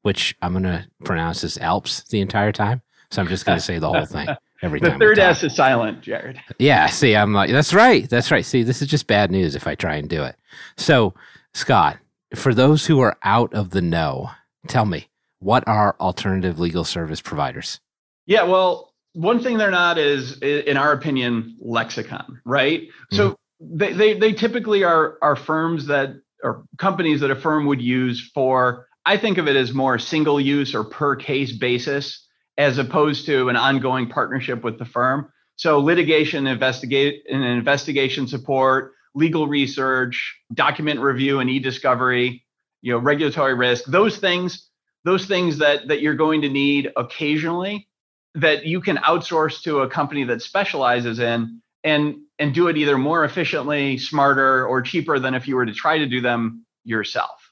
which 0.00 0.34
I'm 0.40 0.52
going 0.52 0.62
to 0.62 0.86
pronounce 1.04 1.44
as 1.44 1.58
ALPS 1.58 2.04
the 2.08 2.22
entire 2.22 2.52
time. 2.52 2.80
So 3.10 3.20
I'm 3.20 3.28
just 3.28 3.44
going 3.44 3.58
to 3.58 3.64
say 3.64 3.78
the 3.78 3.92
whole 3.92 4.06
thing 4.06 4.28
every 4.62 4.80
the 4.80 4.90
time. 4.90 4.98
The 4.98 5.04
third 5.04 5.18
S 5.18 5.42
is 5.42 5.54
silent, 5.54 6.00
Jared. 6.00 6.40
Yeah, 6.58 6.86
see, 6.86 7.14
I'm 7.14 7.32
like, 7.32 7.50
that's 7.50 7.74
right. 7.74 8.08
That's 8.08 8.30
right. 8.30 8.44
See, 8.44 8.62
this 8.62 8.82
is 8.82 8.88
just 8.88 9.06
bad 9.06 9.30
news 9.30 9.54
if 9.54 9.66
I 9.66 9.74
try 9.74 9.96
and 9.96 10.08
do 10.08 10.22
it. 10.22 10.36
So, 10.76 11.14
Scott, 11.54 11.98
for 12.34 12.54
those 12.54 12.86
who 12.86 13.00
are 13.00 13.16
out 13.22 13.52
of 13.54 13.70
the 13.70 13.82
know, 13.82 14.30
tell 14.68 14.84
me, 14.84 15.08
what 15.38 15.66
are 15.66 15.96
alternative 16.00 16.58
legal 16.58 16.84
service 16.84 17.20
providers? 17.20 17.80
Yeah, 18.26 18.42
well, 18.44 18.94
one 19.12 19.42
thing 19.42 19.58
they're 19.58 19.70
not 19.70 19.98
is, 19.98 20.38
in 20.40 20.76
our 20.76 20.92
opinion, 20.92 21.56
lexicon, 21.60 22.40
right? 22.44 22.82
Mm-hmm. 22.82 23.16
So 23.16 23.36
they, 23.60 23.92
they, 23.92 24.18
they 24.18 24.32
typically 24.32 24.84
are, 24.84 25.18
are 25.22 25.36
firms 25.36 25.86
that, 25.86 26.14
or 26.42 26.64
companies 26.78 27.20
that 27.20 27.30
a 27.30 27.36
firm 27.36 27.66
would 27.66 27.80
use 27.80 28.30
for, 28.34 28.86
I 29.06 29.16
think 29.16 29.38
of 29.38 29.46
it 29.46 29.56
as 29.56 29.72
more 29.72 29.98
single 29.98 30.40
use 30.40 30.74
or 30.74 30.84
per 30.84 31.16
case 31.16 31.52
basis 31.52 32.25
as 32.58 32.78
opposed 32.78 33.26
to 33.26 33.48
an 33.48 33.56
ongoing 33.56 34.08
partnership 34.08 34.64
with 34.64 34.78
the 34.78 34.84
firm. 34.84 35.30
So 35.56 35.78
litigation, 35.80 36.46
investigate, 36.46 37.24
and 37.30 37.42
investigation 37.42 38.26
support, 38.26 38.92
legal 39.14 39.46
research, 39.46 40.36
document 40.52 41.00
review 41.00 41.40
and 41.40 41.48
e-discovery, 41.48 42.44
you 42.82 42.92
know, 42.92 42.98
regulatory 42.98 43.54
risk, 43.54 43.84
those 43.86 44.18
things, 44.18 44.68
those 45.04 45.26
things 45.26 45.58
that 45.58 45.88
that 45.88 46.02
you're 46.02 46.14
going 46.14 46.42
to 46.42 46.48
need 46.48 46.90
occasionally 46.96 47.88
that 48.34 48.66
you 48.66 48.82
can 48.82 48.98
outsource 48.98 49.62
to 49.62 49.80
a 49.80 49.88
company 49.88 50.24
that 50.24 50.42
specializes 50.42 51.18
in 51.18 51.62
and 51.84 52.16
and 52.38 52.52
do 52.52 52.68
it 52.68 52.76
either 52.76 52.98
more 52.98 53.24
efficiently, 53.24 53.96
smarter, 53.96 54.66
or 54.66 54.82
cheaper 54.82 55.18
than 55.18 55.34
if 55.34 55.48
you 55.48 55.56
were 55.56 55.64
to 55.64 55.72
try 55.72 55.96
to 55.96 56.06
do 56.06 56.20
them 56.20 56.66
yourself 56.84 57.45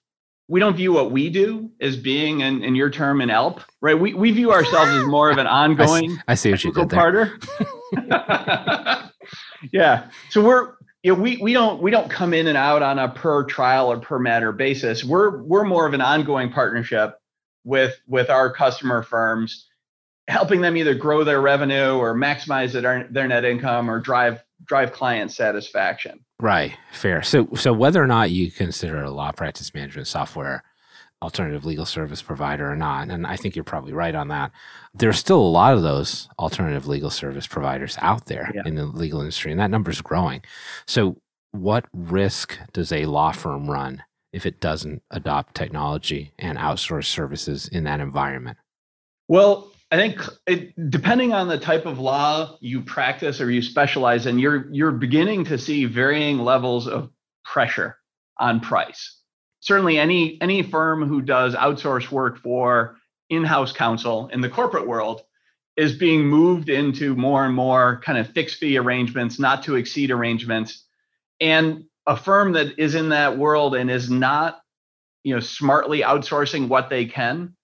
we 0.48 0.60
don't 0.60 0.76
view 0.76 0.92
what 0.92 1.10
we 1.10 1.30
do 1.30 1.70
as 1.80 1.96
being 1.96 2.40
in, 2.40 2.62
in 2.62 2.74
your 2.74 2.90
term 2.90 3.20
an 3.20 3.30
ELP, 3.30 3.60
right? 3.80 3.98
We, 3.98 4.14
we 4.14 4.30
view 4.30 4.52
ourselves 4.52 4.90
as 4.90 5.06
more 5.06 5.30
of 5.30 5.38
an 5.38 5.46
ongoing 5.48 6.18
I, 6.28 6.34
see, 6.34 6.52
I 6.52 6.52
see 6.52 6.52
what 6.52 6.64
you 6.64 6.72
did 6.72 6.90
there. 6.90 7.38
yeah. 9.72 10.08
So 10.30 10.44
we're 10.44 10.74
you 11.02 11.14
know, 11.14 11.20
we 11.20 11.36
we 11.38 11.52
don't 11.52 11.82
we 11.82 11.90
don't 11.90 12.10
come 12.10 12.34
in 12.34 12.46
and 12.46 12.56
out 12.56 12.82
on 12.82 12.98
a 12.98 13.08
per 13.08 13.44
trial 13.44 13.92
or 13.92 13.98
per 13.98 14.18
matter 14.18 14.52
basis. 14.52 15.04
We're 15.04 15.42
we're 15.42 15.64
more 15.64 15.86
of 15.86 15.94
an 15.94 16.00
ongoing 16.00 16.50
partnership 16.50 17.18
with 17.64 18.00
with 18.06 18.30
our 18.30 18.52
customer 18.52 19.02
firms, 19.02 19.68
helping 20.28 20.60
them 20.60 20.76
either 20.76 20.94
grow 20.94 21.24
their 21.24 21.40
revenue 21.40 21.96
or 21.96 22.14
maximize 22.14 22.72
their, 22.72 23.06
their 23.10 23.28
net 23.28 23.44
income 23.44 23.90
or 23.90 24.00
drive 24.00 24.42
drive 24.64 24.92
client 24.92 25.30
satisfaction. 25.30 26.24
Right, 26.44 26.76
fair. 26.92 27.22
So, 27.22 27.48
so 27.54 27.72
whether 27.72 28.02
or 28.04 28.06
not 28.06 28.30
you 28.30 28.50
consider 28.50 29.02
a 29.02 29.10
law 29.10 29.32
practice 29.32 29.72
management 29.72 30.08
software 30.08 30.62
alternative 31.22 31.64
legal 31.64 31.86
service 31.86 32.20
provider 32.20 32.70
or 32.70 32.76
not, 32.76 33.08
and 33.08 33.26
I 33.26 33.34
think 33.36 33.56
you're 33.56 33.64
probably 33.64 33.94
right 33.94 34.14
on 34.14 34.28
that. 34.28 34.52
There's 34.92 35.18
still 35.18 35.40
a 35.40 35.40
lot 35.40 35.72
of 35.72 35.80
those 35.80 36.28
alternative 36.38 36.86
legal 36.86 37.08
service 37.08 37.46
providers 37.46 37.96
out 38.02 38.26
there 38.26 38.52
yeah. 38.54 38.60
in 38.66 38.74
the 38.74 38.84
legal 38.84 39.20
industry, 39.20 39.52
and 39.52 39.60
that 39.60 39.70
number 39.70 39.90
is 39.90 40.02
growing. 40.02 40.42
So, 40.86 41.16
what 41.52 41.86
risk 41.94 42.58
does 42.74 42.92
a 42.92 43.06
law 43.06 43.32
firm 43.32 43.70
run 43.70 44.02
if 44.30 44.44
it 44.44 44.60
doesn't 44.60 45.02
adopt 45.10 45.54
technology 45.54 46.34
and 46.38 46.58
outsource 46.58 47.06
services 47.06 47.68
in 47.68 47.84
that 47.84 48.00
environment? 48.00 48.58
Well, 49.28 49.72
I 49.94 49.96
think 49.96 50.22
it, 50.48 50.90
depending 50.90 51.32
on 51.32 51.46
the 51.46 51.56
type 51.56 51.86
of 51.86 52.00
law 52.00 52.58
you 52.60 52.80
practice 52.80 53.40
or 53.40 53.48
you 53.48 53.62
specialize 53.62 54.26
in, 54.26 54.40
you're 54.40 54.66
you're 54.72 54.90
beginning 54.90 55.44
to 55.44 55.56
see 55.56 55.84
varying 55.84 56.40
levels 56.40 56.88
of 56.88 57.10
pressure 57.44 57.96
on 58.36 58.58
price. 58.58 59.20
Certainly, 59.60 60.00
any 60.00 60.36
any 60.42 60.64
firm 60.64 61.06
who 61.06 61.22
does 61.22 61.54
outsource 61.54 62.10
work 62.10 62.38
for 62.38 62.96
in-house 63.30 63.70
counsel 63.70 64.26
in 64.32 64.40
the 64.40 64.48
corporate 64.48 64.88
world 64.88 65.22
is 65.76 65.94
being 65.94 66.26
moved 66.26 66.70
into 66.70 67.14
more 67.14 67.44
and 67.44 67.54
more 67.54 68.00
kind 68.04 68.18
of 68.18 68.28
fixed 68.30 68.58
fee 68.58 68.76
arrangements, 68.76 69.38
not 69.38 69.62
to 69.62 69.76
exceed 69.76 70.10
arrangements, 70.10 70.86
and 71.40 71.84
a 72.08 72.16
firm 72.16 72.50
that 72.54 72.80
is 72.80 72.96
in 72.96 73.10
that 73.10 73.38
world 73.38 73.76
and 73.76 73.88
is 73.88 74.10
not, 74.10 74.60
you 75.22 75.32
know, 75.32 75.40
smartly 75.40 76.00
outsourcing 76.00 76.66
what 76.66 76.90
they 76.90 77.06
can 77.06 77.54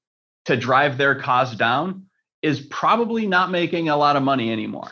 to 0.44 0.56
drive 0.56 0.96
their 0.96 1.16
costs 1.16 1.56
down 1.56 2.06
is 2.42 2.61
probably 2.61 3.26
not 3.26 3.50
making 3.50 3.88
a 3.88 3.96
lot 3.96 4.16
of 4.16 4.22
money 4.22 4.53
anymore. 4.53 4.90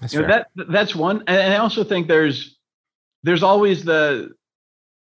That's 0.00 0.14
you 0.14 0.22
know, 0.22 0.28
that 0.28 0.48
that's 0.68 0.94
one. 0.94 1.24
And 1.26 1.52
I 1.52 1.56
also 1.58 1.84
think 1.84 2.08
there's 2.08 2.56
there's 3.22 3.42
always 3.42 3.84
the 3.84 4.30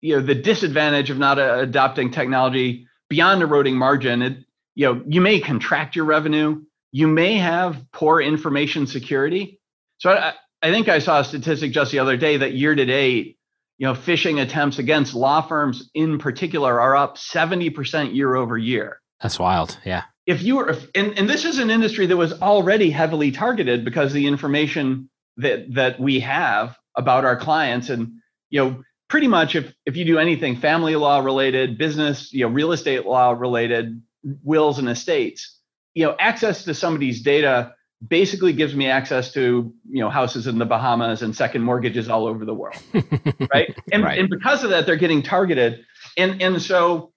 you 0.02 0.16
know 0.16 0.22
the 0.22 0.36
disadvantage 0.36 1.10
of 1.10 1.18
not 1.18 1.40
uh, 1.40 1.60
adopting 1.60 2.12
technology 2.12 2.88
beyond 3.10 3.42
eroding 3.42 3.78
margin. 3.78 4.22
It, 4.22 4.38
you 4.76 4.86
know 4.88 5.02
you 5.08 5.22
may 5.22 5.40
contract 5.40 5.96
your 5.96 6.06
revenue. 6.06 6.64
You 6.92 7.08
may 7.08 7.38
have 7.38 7.86
poor 7.92 8.22
information 8.22 8.88
security. 8.88 9.60
So 10.00 10.12
I, 10.12 10.34
I 10.62 10.72
think 10.72 10.88
I 10.88 11.00
saw 11.00 11.20
a 11.20 11.24
statistic 11.24 11.72
just 11.72 11.92
the 11.92 12.00
other 12.00 12.18
day 12.18 12.38
that 12.38 12.54
year 12.54 12.74
to 12.74 12.86
date, 12.86 13.38
you 13.78 13.86
know, 13.86 13.94
phishing 13.94 14.42
attempts 14.42 14.80
against 14.80 15.14
law 15.14 15.42
firms 15.42 15.90
in 15.94 16.18
particular 16.18 16.80
are 16.80 16.96
up 16.96 17.18
70% 17.18 18.16
year 18.16 18.36
over 18.36 18.58
year. 18.58 19.02
That's 19.22 19.38
wild. 19.38 19.78
Yeah 19.86 20.04
if 20.28 20.44
you 20.44 20.58
were 20.58 20.78
and, 20.94 21.18
and 21.18 21.30
this 21.30 21.46
is 21.46 21.58
an 21.58 21.72
industry 21.72 22.06
that 22.06 22.18
was 22.18 22.34
already 22.42 22.92
heavily 22.92 23.32
targeted 23.32 23.84
because 23.84 24.14
the 24.14 24.28
information 24.28 25.10
that 25.38 25.74
that 25.74 26.00
we 26.00 26.20
have 26.20 26.78
about 26.96 27.26
our 27.26 27.38
clients 27.38 27.90
and 27.90 28.12
you 28.50 28.64
know 28.64 28.84
pretty 29.08 29.28
much 29.28 29.56
if 29.56 29.74
if 29.86 29.96
you 29.96 30.06
do 30.06 30.20
anything 30.20 30.58
family 30.58 30.96
law 30.96 31.20
related 31.20 31.78
business 31.78 32.32
you 32.34 32.46
know 32.46 32.52
real 32.52 32.74
estate 32.74 33.06
law 33.06 33.32
related 33.32 34.02
wills 34.44 34.78
and 34.78 34.90
estates 34.90 35.60
you 35.94 36.06
know 36.06 36.16
access 36.20 36.66
to 36.66 36.74
somebody's 36.74 37.22
data 37.22 37.74
basically 38.08 38.54
gives 38.54 38.76
me 38.76 38.88
access 38.88 39.32
to 39.32 39.74
you 39.90 40.02
know 40.02 40.10
houses 40.10 40.46
in 40.46 40.58
the 40.58 40.66
bahamas 40.66 41.22
and 41.22 41.36
second 41.36 41.62
mortgages 41.62 42.10
all 42.10 42.28
over 42.28 42.44
the 42.44 42.54
world 42.54 42.78
right 43.54 43.74
and, 43.94 44.04
right. 44.04 44.20
and 44.20 44.30
because 44.30 44.64
of 44.64 44.72
that 44.72 44.86
they're 44.86 44.98
getting 44.98 45.24
targeted 45.24 45.86
and 46.18 46.42
and 46.42 46.62
so 46.62 47.14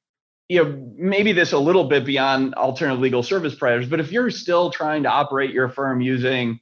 you 0.50 0.64
know, 0.64 0.92
maybe 0.96 1.30
this 1.30 1.52
a 1.52 1.58
little 1.58 1.84
bit 1.84 2.04
beyond 2.04 2.54
alternative 2.54 3.00
legal 3.00 3.22
service 3.22 3.54
providers, 3.54 3.88
but 3.88 4.00
if 4.00 4.10
you're 4.10 4.32
still 4.32 4.68
trying 4.68 5.04
to 5.04 5.08
operate 5.08 5.52
your 5.52 5.68
firm 5.68 6.00
using 6.00 6.58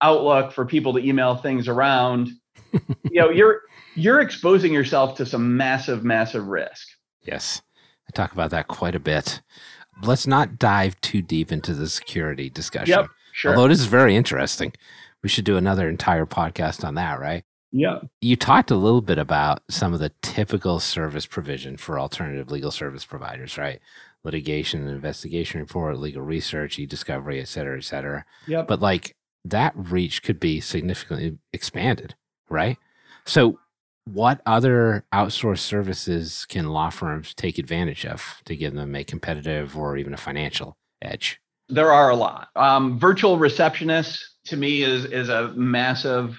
Outlook 0.00 0.52
for 0.52 0.64
people 0.64 0.92
to 0.92 1.00
email 1.00 1.34
things 1.34 1.66
around, 1.66 2.28
you 2.72 3.20
know, 3.20 3.30
you're 3.30 3.62
you're 3.96 4.20
exposing 4.20 4.72
yourself 4.72 5.16
to 5.16 5.26
some 5.26 5.56
massive, 5.56 6.04
massive 6.04 6.46
risk. 6.46 6.86
Yes. 7.22 7.60
I 8.08 8.12
talk 8.12 8.30
about 8.30 8.50
that 8.50 8.68
quite 8.68 8.94
a 8.94 9.00
bit. 9.00 9.42
Let's 10.04 10.28
not 10.28 10.56
dive 10.56 11.00
too 11.00 11.20
deep 11.20 11.50
into 11.50 11.74
the 11.74 11.88
security 11.88 12.48
discussion. 12.48 13.00
Yep, 13.00 13.06
sure. 13.32 13.56
Although 13.56 13.66
this 13.66 13.80
is 13.80 13.86
very 13.86 14.14
interesting. 14.14 14.72
We 15.24 15.28
should 15.28 15.44
do 15.44 15.56
another 15.56 15.88
entire 15.88 16.26
podcast 16.26 16.84
on 16.84 16.94
that, 16.94 17.18
right? 17.18 17.42
Yeah. 17.76 18.02
You 18.20 18.36
talked 18.36 18.70
a 18.70 18.76
little 18.76 19.00
bit 19.00 19.18
about 19.18 19.62
some 19.68 19.92
of 19.92 19.98
the 19.98 20.12
typical 20.22 20.78
service 20.78 21.26
provision 21.26 21.76
for 21.76 21.98
alternative 21.98 22.52
legal 22.52 22.70
service 22.70 23.04
providers, 23.04 23.58
right? 23.58 23.80
Litigation 24.22 24.82
and 24.82 24.90
investigation 24.90 25.58
report, 25.58 25.98
legal 25.98 26.22
research, 26.22 26.78
e-discovery, 26.78 27.40
et 27.40 27.48
cetera, 27.48 27.76
et 27.76 27.82
cetera. 27.82 28.24
Yep. 28.46 28.68
But 28.68 28.80
like 28.80 29.16
that 29.44 29.72
reach 29.74 30.22
could 30.22 30.38
be 30.38 30.60
significantly 30.60 31.36
expanded, 31.52 32.14
right? 32.48 32.78
So 33.24 33.58
what 34.04 34.40
other 34.46 35.04
outsourced 35.12 35.58
services 35.58 36.46
can 36.48 36.68
law 36.68 36.90
firms 36.90 37.34
take 37.34 37.58
advantage 37.58 38.06
of 38.06 38.40
to 38.44 38.54
give 38.54 38.74
them 38.74 38.94
a 38.94 39.02
competitive 39.02 39.76
or 39.76 39.96
even 39.96 40.14
a 40.14 40.18
financial 40.18 40.76
edge? 41.02 41.40
There 41.68 41.92
are 41.92 42.10
a 42.10 42.16
lot. 42.16 42.50
Um, 42.54 43.00
virtual 43.00 43.36
receptionists 43.36 44.20
to 44.44 44.56
me 44.56 44.82
is 44.82 45.06
is 45.06 45.28
a 45.28 45.48
massive 45.56 46.38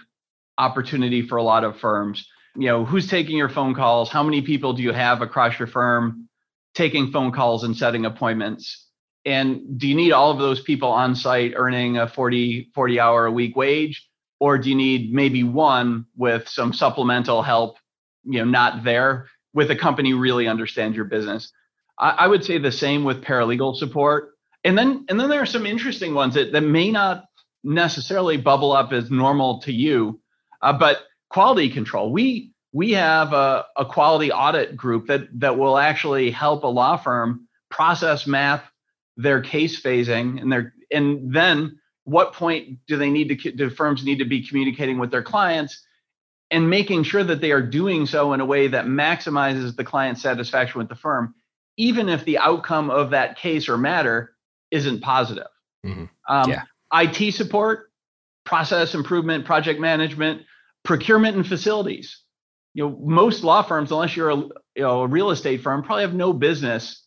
opportunity 0.58 1.28
for 1.28 1.38
a 1.38 1.44
lot 1.44 1.64
of 1.64 1.80
firms. 1.80 2.28
You 2.56 2.68
know, 2.68 2.86
who's 2.86 3.08
taking 3.08 3.38
your 3.38 3.50
phone 3.50 3.74
calls? 3.74 4.10
How 4.10 4.24
many 4.24 4.42
people 4.42 4.74
do 4.74 4.82
you 4.82 4.94
have 4.94 5.22
across 5.22 5.60
your 5.60 5.68
firm 5.68 6.30
taking 6.74 7.12
phone 7.12 7.32
calls 7.32 7.64
and 7.64 7.76
setting 7.76 8.06
appointments? 8.06 8.88
And 9.26 9.78
do 9.80 9.88
you 9.88 9.96
need 9.96 10.12
all 10.12 10.32
of 10.32 10.38
those 10.38 10.62
people 10.62 10.90
on 10.90 11.16
site 11.16 11.54
earning 11.56 11.98
a 11.98 12.08
40 12.08 12.72
40 12.74 13.00
hour 13.00 13.26
a 13.26 13.32
week 13.32 13.56
wage? 13.56 14.08
or 14.40 14.58
do 14.58 14.70
you 14.70 14.76
need 14.76 15.14
maybe 15.14 15.44
one 15.44 16.06
with 16.16 16.48
some 16.48 16.74
supplemental 16.74 17.42
help 17.42 17.78
you 18.24 18.40
know 18.40 18.46
not 18.46 18.84
there 18.84 19.28
with 19.54 19.72
a 19.72 19.76
company 19.76 20.14
really 20.14 20.48
understands 20.48 20.96
your 20.96 21.06
business 21.06 21.52
I, 22.00 22.10
I, 22.10 22.28
would 22.28 22.44
say 22.44 22.58
the 22.58 22.72
same 22.72 23.04
with 23.04 23.24
paralegal 23.24 23.76
support 23.76 24.34
and 24.64 24.78
then 24.78 25.06
and 25.10 25.20
then 25.20 25.30
there 25.30 25.42
are 25.42 25.46
some 25.48 25.66
interesting 25.66 26.14
ones 26.14 26.34
that, 26.36 26.52
that 26.52 26.62
may 26.62 26.92
not 26.92 27.26
necessarily 27.64 28.38
bubble 28.38 28.72
up 28.72 28.94
as 28.94 29.10
normal 29.10 29.62
to 29.62 29.72
you 29.72 30.20
uh, 30.62 30.74
but 30.74 31.04
quality 31.30 31.70
control 31.70 32.12
we 32.12 32.52
we 32.76 32.92
have 32.92 33.32
a, 33.32 33.66
a 33.78 33.86
quality 33.86 34.32
audit 34.32 34.76
group 34.76 35.08
that 35.08 35.28
that 35.40 35.58
will 35.58 35.78
actually 35.78 36.30
help 36.30 36.64
a 36.64 36.68
law 36.68 36.98
firm 36.98 37.48
process 37.70 38.28
map 38.28 38.66
their 39.18 39.42
case 39.42 39.82
phasing 39.82 40.42
and 40.42 40.52
their 40.52 40.74
and 40.92 41.34
then 41.34 41.80
what 42.04 42.34
point 42.34 42.78
do 42.86 42.98
they 42.98 43.10
need 43.10 43.30
to 43.30 43.52
do 43.52 43.70
firms 43.70 44.04
need 44.04 44.20
to 44.20 44.26
be 44.26 44.46
communicating 44.46 45.00
with 45.00 45.10
their 45.10 45.24
clients 45.24 45.86
and 46.52 46.70
making 46.70 47.02
sure 47.04 47.24
that 47.24 47.42
they 47.42 47.52
are 47.52 47.62
doing 47.62 48.06
so 48.06 48.34
in 48.34 48.42
a 48.42 48.46
way 48.46 48.68
that 48.68 48.86
maximizes 48.86 49.76
the 49.76 49.84
client 49.84 50.18
satisfaction 50.18 50.78
with 50.78 50.90
the 50.90 50.96
firm 50.96 51.34
even 51.78 52.10
if 52.10 52.24
the 52.26 52.38
outcome 52.38 52.90
of 52.90 53.10
that 53.10 53.38
case 53.38 53.70
or 53.70 53.78
matter 53.78 54.36
isn't 54.72 55.02
positive 55.02 55.48
mm-hmm. 55.86 56.06
um, 56.28 56.50
yeah. 56.50 56.64
it 56.94 57.34
support 57.34 57.92
process 58.46 58.94
improvement 58.94 59.46
project 59.46 59.80
management 59.80 60.42
procurement 60.84 61.36
and 61.36 61.48
facilities 61.48 62.22
you 62.76 62.84
know 62.84 62.98
most 63.04 63.44
law 63.44 63.64
firms 63.64 63.92
unless 63.92 64.16
you're 64.16 64.30
a, 64.30 64.36
you 64.36 64.52
know, 64.78 65.02
a 65.02 65.08
real 65.08 65.32
estate 65.32 65.62
firm 65.62 65.82
probably 65.82 66.04
have 66.04 66.14
no 66.14 66.32
business 66.32 67.04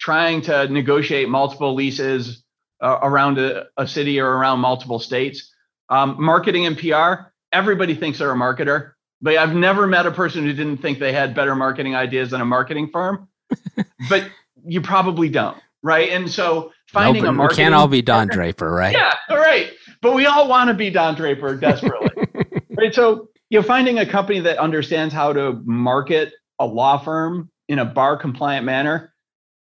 trying 0.00 0.40
to 0.40 0.66
negotiate 0.68 1.28
multiple 1.28 1.74
leases 1.74 2.42
uh, 2.80 2.98
around 3.02 3.38
a, 3.38 3.66
a, 3.76 3.86
city 3.86 4.18
or 4.18 4.26
around 4.26 4.60
multiple 4.60 4.98
states. 4.98 5.54
Um, 5.90 6.16
marketing 6.18 6.64
and 6.64 6.78
PR, 6.78 7.28
everybody 7.52 7.94
thinks 7.94 8.18
they're 8.18 8.30
a 8.30 8.36
marketer, 8.36 8.92
but 9.20 9.36
I've 9.36 9.54
never 9.54 9.86
met 9.86 10.06
a 10.06 10.10
person 10.10 10.44
who 10.44 10.54
didn't 10.54 10.78
think 10.78 10.98
they 10.98 11.12
had 11.12 11.34
better 11.34 11.54
marketing 11.54 11.94
ideas 11.94 12.30
than 12.30 12.40
a 12.40 12.46
marketing 12.46 12.88
firm. 12.90 13.28
but 14.08 14.30
you 14.64 14.80
probably 14.80 15.28
don't, 15.28 15.58
right? 15.82 16.08
And 16.10 16.30
so 16.30 16.72
finding 16.86 17.24
nope, 17.24 17.30
a 17.30 17.32
marketing 17.34 17.62
we 17.62 17.64
can't 17.64 17.74
all 17.74 17.88
be 17.88 18.00
Don 18.00 18.28
Draper, 18.28 18.70
right? 18.70 18.94
Yeah, 18.94 19.12
all 19.28 19.36
right. 19.36 19.70
But 20.02 20.14
we 20.14 20.26
all 20.26 20.48
want 20.48 20.68
to 20.68 20.74
be 20.74 20.90
Don 20.90 21.14
Draper 21.14 21.56
desperately, 21.56 22.26
right? 22.70 22.94
So 22.94 23.28
you 23.50 23.60
know, 23.60 23.66
finding 23.66 23.98
a 23.98 24.06
company 24.06 24.40
that 24.40 24.58
understands 24.58 25.12
how 25.12 25.32
to 25.32 25.60
market 25.64 26.32
a 26.58 26.66
law 26.66 26.98
firm 26.98 27.50
in 27.68 27.78
a 27.78 27.84
bar 27.84 28.16
compliant 28.16 28.64
manner 28.64 29.10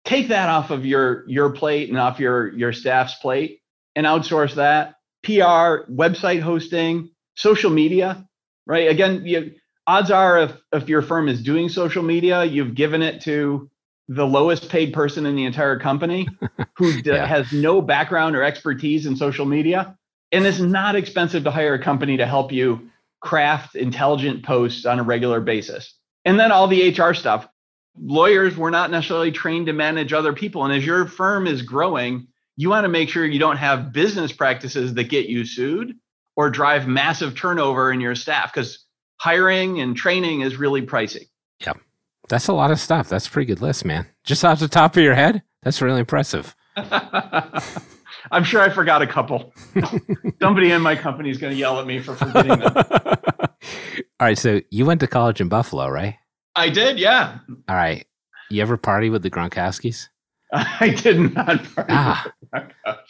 take 0.05 0.29
that 0.29 0.49
off 0.49 0.71
of 0.71 0.87
your 0.87 1.29
your 1.29 1.51
plate 1.51 1.89
and 1.89 1.99
off 1.99 2.21
your 2.21 2.55
your 2.55 2.73
staff's 2.73 3.15
plate 3.17 3.61
and 3.97 4.07
outsource 4.07 4.55
that 4.55 4.97
pr 5.23 5.91
website 5.93 6.41
hosting 6.41 7.11
social 7.35 7.71
media 7.71 8.27
right 8.67 8.89
again 8.91 9.25
you, 9.25 9.53
odds 9.87 10.11
are 10.11 10.39
if 10.39 10.53
if 10.73 10.89
your 10.89 11.03
firm 11.03 11.29
is 11.29 11.43
doing 11.43 11.69
social 11.69 12.03
media 12.03 12.45
you've 12.45 12.75
given 12.75 13.03
it 13.03 13.21
to 13.21 13.69
the 14.09 14.27
lowest 14.27 14.69
paid 14.69 14.93
person 14.93 15.25
in 15.25 15.35
the 15.35 15.45
entire 15.45 15.79
company 15.79 16.29
who 16.77 16.91
yeah. 17.05 17.25
has 17.25 17.51
no 17.53 17.81
background 17.81 18.37
or 18.37 18.43
expertise 18.43 19.07
in 19.07 19.17
social 19.17 19.47
media 19.47 19.97
and 20.35 20.47
it's 20.47 20.59
not 20.59 20.97
expensive 20.97 21.45
to 21.45 21.51
hire 21.51 21.75
a 21.75 21.83
company 21.83 22.17
to 22.17 22.27
help 22.27 22.53
you 22.53 22.89
craft 23.21 23.75
intelligent 23.75 24.45
posts 24.45 24.85
on 24.85 24.99
a 24.99 25.03
regular 25.03 25.41
basis 25.41 25.95
and 26.25 26.39
then 26.39 26.53
all 26.53 26.69
the 26.69 26.91
hr 26.91 27.15
stuff 27.15 27.49
lawyers 28.01 28.57
were 28.57 28.71
not 28.71 28.91
necessarily 28.91 29.31
trained 29.31 29.67
to 29.67 29.73
manage 29.73 30.13
other 30.13 30.33
people. 30.33 30.65
And 30.65 30.73
as 30.73 30.85
your 30.85 31.07
firm 31.07 31.47
is 31.47 31.63
growing, 31.63 32.27
you 32.57 32.69
want 32.71 32.85
to 32.85 32.89
make 32.89 33.09
sure 33.09 33.25
you 33.25 33.39
don't 33.39 33.57
have 33.57 33.93
business 33.93 34.33
practices 34.33 34.95
that 34.95 35.05
get 35.05 35.27
you 35.27 35.45
sued 35.45 35.97
or 36.37 36.51
drive 36.51 36.87
massive 36.87 37.37
turnover 37.37 37.93
in 37.93 38.01
your 38.01 38.15
staff 38.15 38.53
because 38.53 38.85
hiring 39.19 39.81
and 39.81 39.97
training 39.97 40.41
is 40.41 40.57
really 40.57 40.83
pricey. 40.83 41.29
Yep. 41.65 41.79
That's 42.29 42.49
a 42.49 42.53
lot 42.53 42.71
of 42.71 42.81
stuff. 42.81 43.09
That's 43.09 43.27
a 43.27 43.31
pretty 43.31 43.47
good 43.47 43.61
list, 43.61 43.85
man. 43.85 44.07
Just 44.25 44.45
off 44.45 44.61
the 44.61 44.69
top 44.69 44.97
of 44.97 45.03
your 45.03 45.15
head, 45.15 45.43
that's 45.63 45.83
really 45.83 46.01
impressive. 46.01 46.57
I'm 48.35 48.43
sure 48.43 48.61
I 48.61 48.69
forgot 48.69 49.01
a 49.01 49.07
couple. 49.07 49.55
Somebody 50.43 50.73
in 50.73 50.83
my 50.83 50.97
company 50.97 51.31
is 51.31 51.39
going 51.39 51.53
to 51.53 51.59
yell 51.59 51.79
at 51.79 51.87
me 51.87 52.01
for 52.01 52.17
forgetting 52.17 52.59
them. 52.59 52.73
All 52.75 54.27
right. 54.27 54.37
So 54.37 54.61
you 54.71 54.85
went 54.85 54.99
to 55.01 55.07
college 55.07 55.41
in 55.41 55.49
Buffalo, 55.49 55.89
right? 55.89 56.17
I 56.57 56.69
did, 56.69 56.99
yeah. 56.99 57.39
All 57.69 57.77
right. 57.77 58.05
You 58.51 58.61
ever 58.61 58.77
party 58.77 59.09
with 59.09 59.23
the 59.23 59.31
Gronkowskis? 59.31 60.09
I 60.53 60.89
did 60.89 61.35
not 61.35 61.63
party 61.75 61.93
ah, 61.93 62.33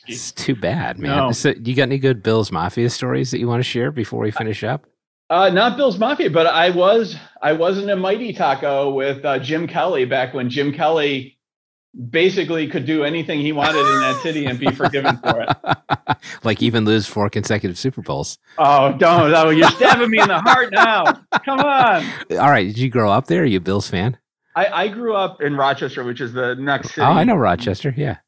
It's 0.06 0.30
too 0.30 0.54
bad, 0.54 0.98
man. 0.98 1.16
No. 1.16 1.32
So, 1.32 1.54
you 1.62 1.74
got 1.74 1.84
any 1.84 1.98
good 1.98 2.22
Bills 2.22 2.52
Mafia 2.52 2.90
stories 2.90 3.30
that 3.30 3.38
you 3.38 3.48
want 3.48 3.60
to 3.60 3.64
share 3.68 3.90
before 3.90 4.20
we 4.20 4.30
finish 4.30 4.62
up? 4.62 4.84
Uh, 5.30 5.48
not 5.48 5.78
Bills 5.78 5.98
Mafia, 5.98 6.28
but 6.28 6.46
I 6.46 6.68
was 6.68 7.16
I 7.40 7.54
was 7.54 7.78
in 7.78 7.88
a 7.88 7.96
mighty 7.96 8.34
taco 8.34 8.92
with 8.92 9.24
uh, 9.24 9.38
Jim 9.38 9.66
Kelly 9.66 10.04
back 10.04 10.34
when 10.34 10.50
Jim 10.50 10.70
Kelly 10.70 11.38
basically 12.10 12.66
could 12.68 12.86
do 12.86 13.04
anything 13.04 13.40
he 13.40 13.52
wanted 13.52 13.80
in 13.80 14.00
that 14.00 14.20
city 14.22 14.46
and 14.46 14.58
be 14.58 14.70
forgiven 14.70 15.16
for 15.18 15.42
it. 15.42 16.18
like 16.44 16.62
even 16.62 16.84
lose 16.84 17.06
four 17.06 17.28
consecutive 17.28 17.78
Super 17.78 18.02
Bowls. 18.02 18.38
Oh, 18.58 18.92
don't! 18.92 19.32
Oh, 19.34 19.50
you're 19.50 19.70
stabbing 19.70 20.10
me 20.10 20.20
in 20.20 20.28
the 20.28 20.40
heart 20.40 20.72
now. 20.72 21.04
Come 21.44 21.60
on. 21.60 22.04
All 22.32 22.50
right. 22.50 22.66
Did 22.66 22.78
you 22.78 22.90
grow 22.90 23.10
up 23.10 23.26
there? 23.26 23.42
Are 23.42 23.46
you 23.46 23.58
a 23.58 23.60
Bills 23.60 23.88
fan? 23.88 24.18
I, 24.56 24.84
I 24.84 24.88
grew 24.88 25.14
up 25.14 25.40
in 25.40 25.56
Rochester, 25.56 26.04
which 26.04 26.20
is 26.20 26.32
the 26.32 26.54
next 26.54 26.90
city. 26.90 27.02
Oh, 27.02 27.10
I 27.10 27.24
know 27.24 27.34
Rochester. 27.34 27.92
Yeah. 27.96 28.18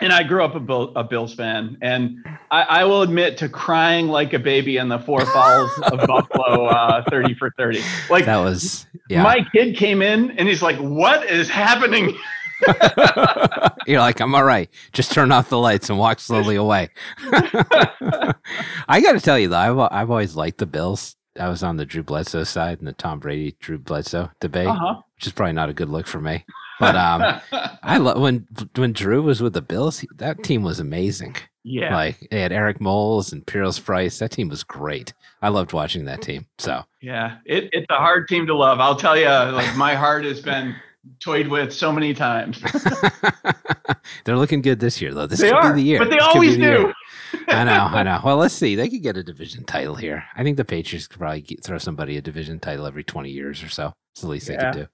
And 0.00 0.12
I 0.12 0.24
grew 0.24 0.44
up 0.44 0.54
a, 0.54 0.60
Bill, 0.60 0.92
a 0.94 1.04
Bills 1.04 1.34
fan, 1.34 1.78
and 1.80 2.18
I, 2.50 2.62
I, 2.62 2.84
will 2.84 3.00
admit 3.00 3.38
to 3.38 3.48
crying 3.48 4.08
like 4.08 4.34
a 4.34 4.38
baby 4.38 4.76
in 4.76 4.90
the 4.90 4.98
four 4.98 5.24
falls 5.24 5.70
of 5.84 6.00
Buffalo, 6.06 6.66
uh, 6.66 7.02
thirty 7.08 7.32
for 7.32 7.50
thirty. 7.56 7.80
Like 8.10 8.26
that 8.26 8.36
was 8.36 8.86
yeah. 9.08 9.22
my 9.22 9.38
kid 9.52 9.74
came 9.74 10.02
in 10.02 10.32
and 10.32 10.46
he's 10.48 10.60
like, 10.60 10.76
"What 10.76 11.30
is 11.30 11.48
happening?" 11.48 12.14
You're 13.86 14.00
like, 14.00 14.20
I'm 14.20 14.34
all 14.34 14.44
right. 14.44 14.68
Just 14.92 15.12
turn 15.12 15.32
off 15.32 15.48
the 15.48 15.58
lights 15.58 15.90
and 15.90 15.98
walk 15.98 16.20
slowly 16.20 16.56
away. 16.56 16.88
I 17.18 19.00
got 19.02 19.12
to 19.12 19.20
tell 19.20 19.38
you 19.38 19.48
though, 19.48 19.56
I've 19.56 19.92
I've 19.92 20.10
always 20.10 20.36
liked 20.36 20.58
the 20.58 20.66
Bills. 20.66 21.16
I 21.38 21.48
was 21.48 21.62
on 21.62 21.76
the 21.76 21.84
Drew 21.84 22.02
Bledsoe 22.02 22.44
side 22.44 22.78
in 22.78 22.86
the 22.86 22.92
Tom 22.92 23.18
Brady 23.18 23.56
Drew 23.60 23.78
Bledsoe 23.78 24.30
debate, 24.40 24.68
uh-huh. 24.68 25.02
which 25.16 25.26
is 25.26 25.32
probably 25.32 25.52
not 25.52 25.68
a 25.68 25.74
good 25.74 25.90
look 25.90 26.06
for 26.06 26.20
me. 26.20 26.44
But 26.78 26.96
um, 26.96 27.40
I 27.82 27.98
love 27.98 28.20
when 28.20 28.46
when 28.74 28.92
Drew 28.92 29.22
was 29.22 29.42
with 29.42 29.52
the 29.52 29.62
Bills. 29.62 30.00
He, 30.00 30.08
that 30.16 30.42
team 30.42 30.62
was 30.62 30.80
amazing. 30.80 31.36
Yeah, 31.62 31.94
like 31.94 32.28
they 32.30 32.40
had 32.40 32.52
Eric 32.52 32.80
Moulds 32.80 33.32
and 33.32 33.46
Peerless 33.46 33.78
Price. 33.78 34.18
That 34.18 34.30
team 34.30 34.48
was 34.48 34.62
great. 34.62 35.12
I 35.42 35.48
loved 35.48 35.72
watching 35.72 36.04
that 36.04 36.22
team. 36.22 36.46
So 36.58 36.82
yeah, 37.00 37.38
it, 37.44 37.68
it's 37.72 37.86
a 37.90 37.96
hard 37.96 38.28
team 38.28 38.46
to 38.46 38.54
love. 38.54 38.80
I'll 38.80 38.96
tell 38.96 39.16
you, 39.16 39.26
like 39.26 39.76
my 39.76 39.94
heart 39.94 40.24
has 40.24 40.40
been 40.40 40.76
toyed 41.20 41.48
with 41.48 41.72
so 41.72 41.92
many 41.92 42.14
times. 42.14 42.60
They're 44.24 44.36
looking 44.36 44.62
good 44.62 44.80
this 44.80 45.00
year, 45.00 45.12
though. 45.14 45.26
This 45.26 45.40
they 45.40 45.50
could 45.50 45.56
are, 45.56 45.74
be 45.74 45.82
the 45.82 45.86
year. 45.86 45.98
But 45.98 46.10
they 46.10 46.16
this 46.16 46.24
always 46.24 46.56
the 46.56 46.62
do. 46.62 46.92
I 47.48 47.64
know, 47.64 47.72
I 47.72 48.02
know. 48.04 48.20
Well, 48.24 48.36
let's 48.36 48.54
see. 48.54 48.74
They 48.74 48.88
could 48.88 49.02
get 49.02 49.16
a 49.16 49.22
division 49.22 49.64
title 49.64 49.94
here. 49.94 50.24
I 50.34 50.42
think 50.42 50.56
the 50.56 50.64
Patriots 50.64 51.06
could 51.06 51.18
probably 51.18 51.42
get, 51.42 51.64
throw 51.64 51.78
somebody 51.78 52.16
a 52.16 52.20
division 52.20 52.58
title 52.58 52.86
every 52.86 53.04
20 53.04 53.30
years 53.30 53.62
or 53.62 53.68
so. 53.68 53.92
It's 54.12 54.22
the 54.22 54.28
least 54.28 54.48
yeah. 54.48 54.72
they 54.72 54.80
could 54.80 54.88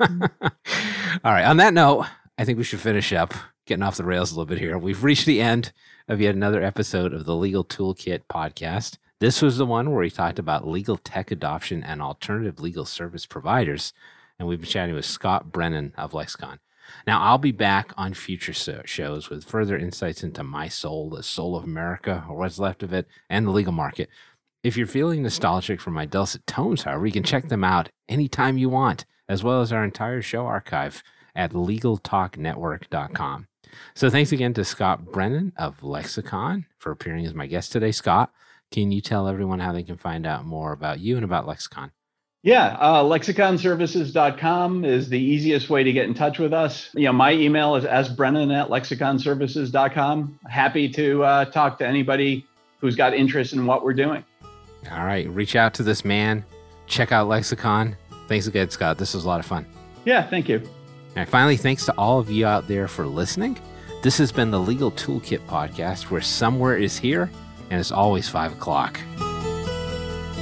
do. 0.00 0.28
All 1.24 1.32
right. 1.32 1.44
On 1.44 1.56
that 1.58 1.74
note, 1.74 2.06
I 2.38 2.44
think 2.44 2.58
we 2.58 2.64
should 2.64 2.80
finish 2.80 3.12
up, 3.12 3.34
getting 3.66 3.82
off 3.82 3.96
the 3.96 4.04
rails 4.04 4.30
a 4.30 4.34
little 4.34 4.46
bit 4.46 4.58
here. 4.58 4.78
We've 4.78 5.02
reached 5.02 5.26
the 5.26 5.40
end 5.40 5.72
of 6.06 6.20
yet 6.20 6.34
another 6.34 6.62
episode 6.62 7.12
of 7.12 7.24
the 7.24 7.36
Legal 7.36 7.64
Toolkit 7.64 8.22
podcast. 8.30 8.98
This 9.20 9.42
was 9.42 9.58
the 9.58 9.66
one 9.66 9.90
where 9.90 10.00
we 10.00 10.10
talked 10.10 10.38
about 10.38 10.66
legal 10.66 10.96
tech 10.96 11.32
adoption 11.32 11.82
and 11.82 12.00
alternative 12.00 12.60
legal 12.60 12.84
service 12.84 13.26
providers. 13.26 13.92
And 14.38 14.48
we've 14.48 14.60
been 14.60 14.68
chatting 14.68 14.94
with 14.94 15.04
Scott 15.04 15.50
Brennan 15.50 15.92
of 15.96 16.14
Lexicon. 16.14 16.60
Now, 17.06 17.20
I'll 17.20 17.38
be 17.38 17.52
back 17.52 17.92
on 17.96 18.14
future 18.14 18.52
shows 18.52 19.28
with 19.28 19.44
further 19.44 19.76
insights 19.76 20.22
into 20.22 20.42
my 20.42 20.68
soul, 20.68 21.10
the 21.10 21.22
soul 21.22 21.56
of 21.56 21.64
America, 21.64 22.24
or 22.28 22.36
what's 22.36 22.58
left 22.58 22.82
of 22.82 22.92
it, 22.92 23.06
and 23.28 23.46
the 23.46 23.50
legal 23.50 23.72
market. 23.72 24.08
If 24.62 24.76
you're 24.76 24.86
feeling 24.86 25.22
nostalgic 25.22 25.80
for 25.80 25.90
my 25.90 26.06
dulcet 26.06 26.46
tones, 26.46 26.82
however, 26.84 27.06
you 27.06 27.12
can 27.12 27.22
check 27.22 27.48
them 27.48 27.64
out 27.64 27.90
anytime 28.08 28.58
you 28.58 28.68
want, 28.68 29.04
as 29.28 29.44
well 29.44 29.60
as 29.60 29.72
our 29.72 29.84
entire 29.84 30.22
show 30.22 30.46
archive 30.46 31.02
at 31.34 31.52
LegalTalkNetwork.com. 31.52 33.48
So 33.94 34.08
thanks 34.08 34.32
again 34.32 34.54
to 34.54 34.64
Scott 34.64 35.12
Brennan 35.12 35.52
of 35.56 35.82
Lexicon 35.82 36.66
for 36.78 36.90
appearing 36.90 37.26
as 37.26 37.34
my 37.34 37.46
guest 37.46 37.70
today. 37.70 37.92
Scott, 37.92 38.32
can 38.70 38.90
you 38.92 39.00
tell 39.00 39.28
everyone 39.28 39.60
how 39.60 39.72
they 39.72 39.82
can 39.82 39.96
find 39.96 40.26
out 40.26 40.44
more 40.44 40.72
about 40.72 41.00
you 41.00 41.16
and 41.16 41.24
about 41.24 41.46
Lexicon? 41.46 41.92
Yeah, 42.42 42.76
uh, 42.78 43.02
lexiconservices.com 43.02 44.84
is 44.84 45.08
the 45.08 45.18
easiest 45.18 45.68
way 45.68 45.82
to 45.82 45.92
get 45.92 46.06
in 46.06 46.14
touch 46.14 46.38
with 46.38 46.52
us. 46.52 46.90
You 46.94 47.06
know, 47.06 47.12
my 47.12 47.32
email 47.32 47.74
is 47.74 47.84
sbrennan 47.84 48.52
at 48.52 48.68
lexiconservices.com. 48.68 50.38
Happy 50.48 50.88
to 50.90 51.24
uh, 51.24 51.44
talk 51.46 51.78
to 51.78 51.86
anybody 51.86 52.46
who's 52.80 52.94
got 52.94 53.12
interest 53.12 53.54
in 53.54 53.66
what 53.66 53.82
we're 53.82 53.92
doing. 53.92 54.24
All 54.92 55.04
right, 55.04 55.28
reach 55.28 55.56
out 55.56 55.74
to 55.74 55.82
this 55.82 56.04
man. 56.04 56.44
Check 56.86 57.10
out 57.10 57.26
Lexicon. 57.26 57.96
Thanks 58.28 58.46
again, 58.46 58.70
Scott. 58.70 58.98
This 58.98 59.14
was 59.14 59.24
a 59.24 59.28
lot 59.28 59.40
of 59.40 59.46
fun. 59.46 59.66
Yeah, 60.04 60.28
thank 60.28 60.48
you. 60.48 60.62
And 61.16 61.28
finally, 61.28 61.56
thanks 61.56 61.84
to 61.86 61.92
all 61.98 62.20
of 62.20 62.30
you 62.30 62.46
out 62.46 62.68
there 62.68 62.86
for 62.86 63.04
listening. 63.04 63.58
This 64.02 64.16
has 64.18 64.30
been 64.30 64.52
the 64.52 64.60
Legal 64.60 64.92
Toolkit 64.92 65.44
podcast, 65.46 66.04
where 66.04 66.20
somewhere 66.20 66.76
is 66.76 66.96
here 66.96 67.28
and 67.70 67.80
it's 67.80 67.90
always 67.90 68.28
five 68.28 68.52
o'clock. 68.52 69.00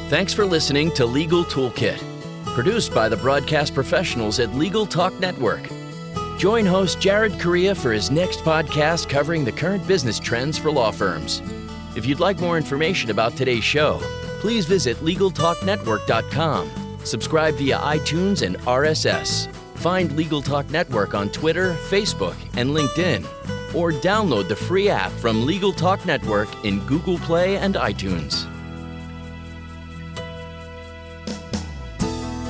Thanks 0.09 0.33
for 0.33 0.47
listening 0.47 0.93
to 0.93 1.05
Legal 1.05 1.45
Toolkit, 1.45 1.99
produced 2.55 2.95
by 2.95 3.09
the 3.09 3.17
broadcast 3.17 3.75
professionals 3.75 4.39
at 4.39 4.55
Legal 4.55 4.87
Talk 4.87 5.19
Network. 5.19 5.69
Join 6.39 6.65
host 6.65 7.01
Jared 7.01 7.41
Correia 7.41 7.75
for 7.75 7.93
his 7.93 8.09
next 8.09 8.39
podcast 8.45 9.09
covering 9.09 9.45
the 9.45 9.51
current 9.51 9.85
business 9.89 10.21
trends 10.21 10.59
for 10.59 10.71
law 10.71 10.93
firms. 10.93 11.43
If 11.97 12.07
you'd 12.07 12.21
like 12.21 12.39
more 12.39 12.57
information 12.57 13.11
about 13.11 13.37
today's 13.37 13.65
show, 13.65 13.99
please 14.39 14.65
visit 14.65 14.97
LegalTalkNetwork.com. 14.99 16.99
Subscribe 17.03 17.57
via 17.57 17.79
iTunes 17.79 18.47
and 18.47 18.59
RSS. 18.59 19.53
Find 19.75 20.17
Legal 20.17 20.41
Talk 20.41 20.71
Network 20.71 21.15
on 21.15 21.31
Twitter, 21.31 21.75
Facebook, 21.89 22.37
and 22.57 22.71
LinkedIn, 22.71 23.25
or 23.75 23.91
download 23.91 24.47
the 24.47 24.55
free 24.55 24.89
app 24.89 25.11
from 25.11 25.45
Legal 25.45 25.73
Talk 25.73 26.07
Network 26.07 26.65
in 26.65 26.79
Google 26.87 27.19
Play 27.19 27.57
and 27.57 27.75
iTunes. 27.75 28.47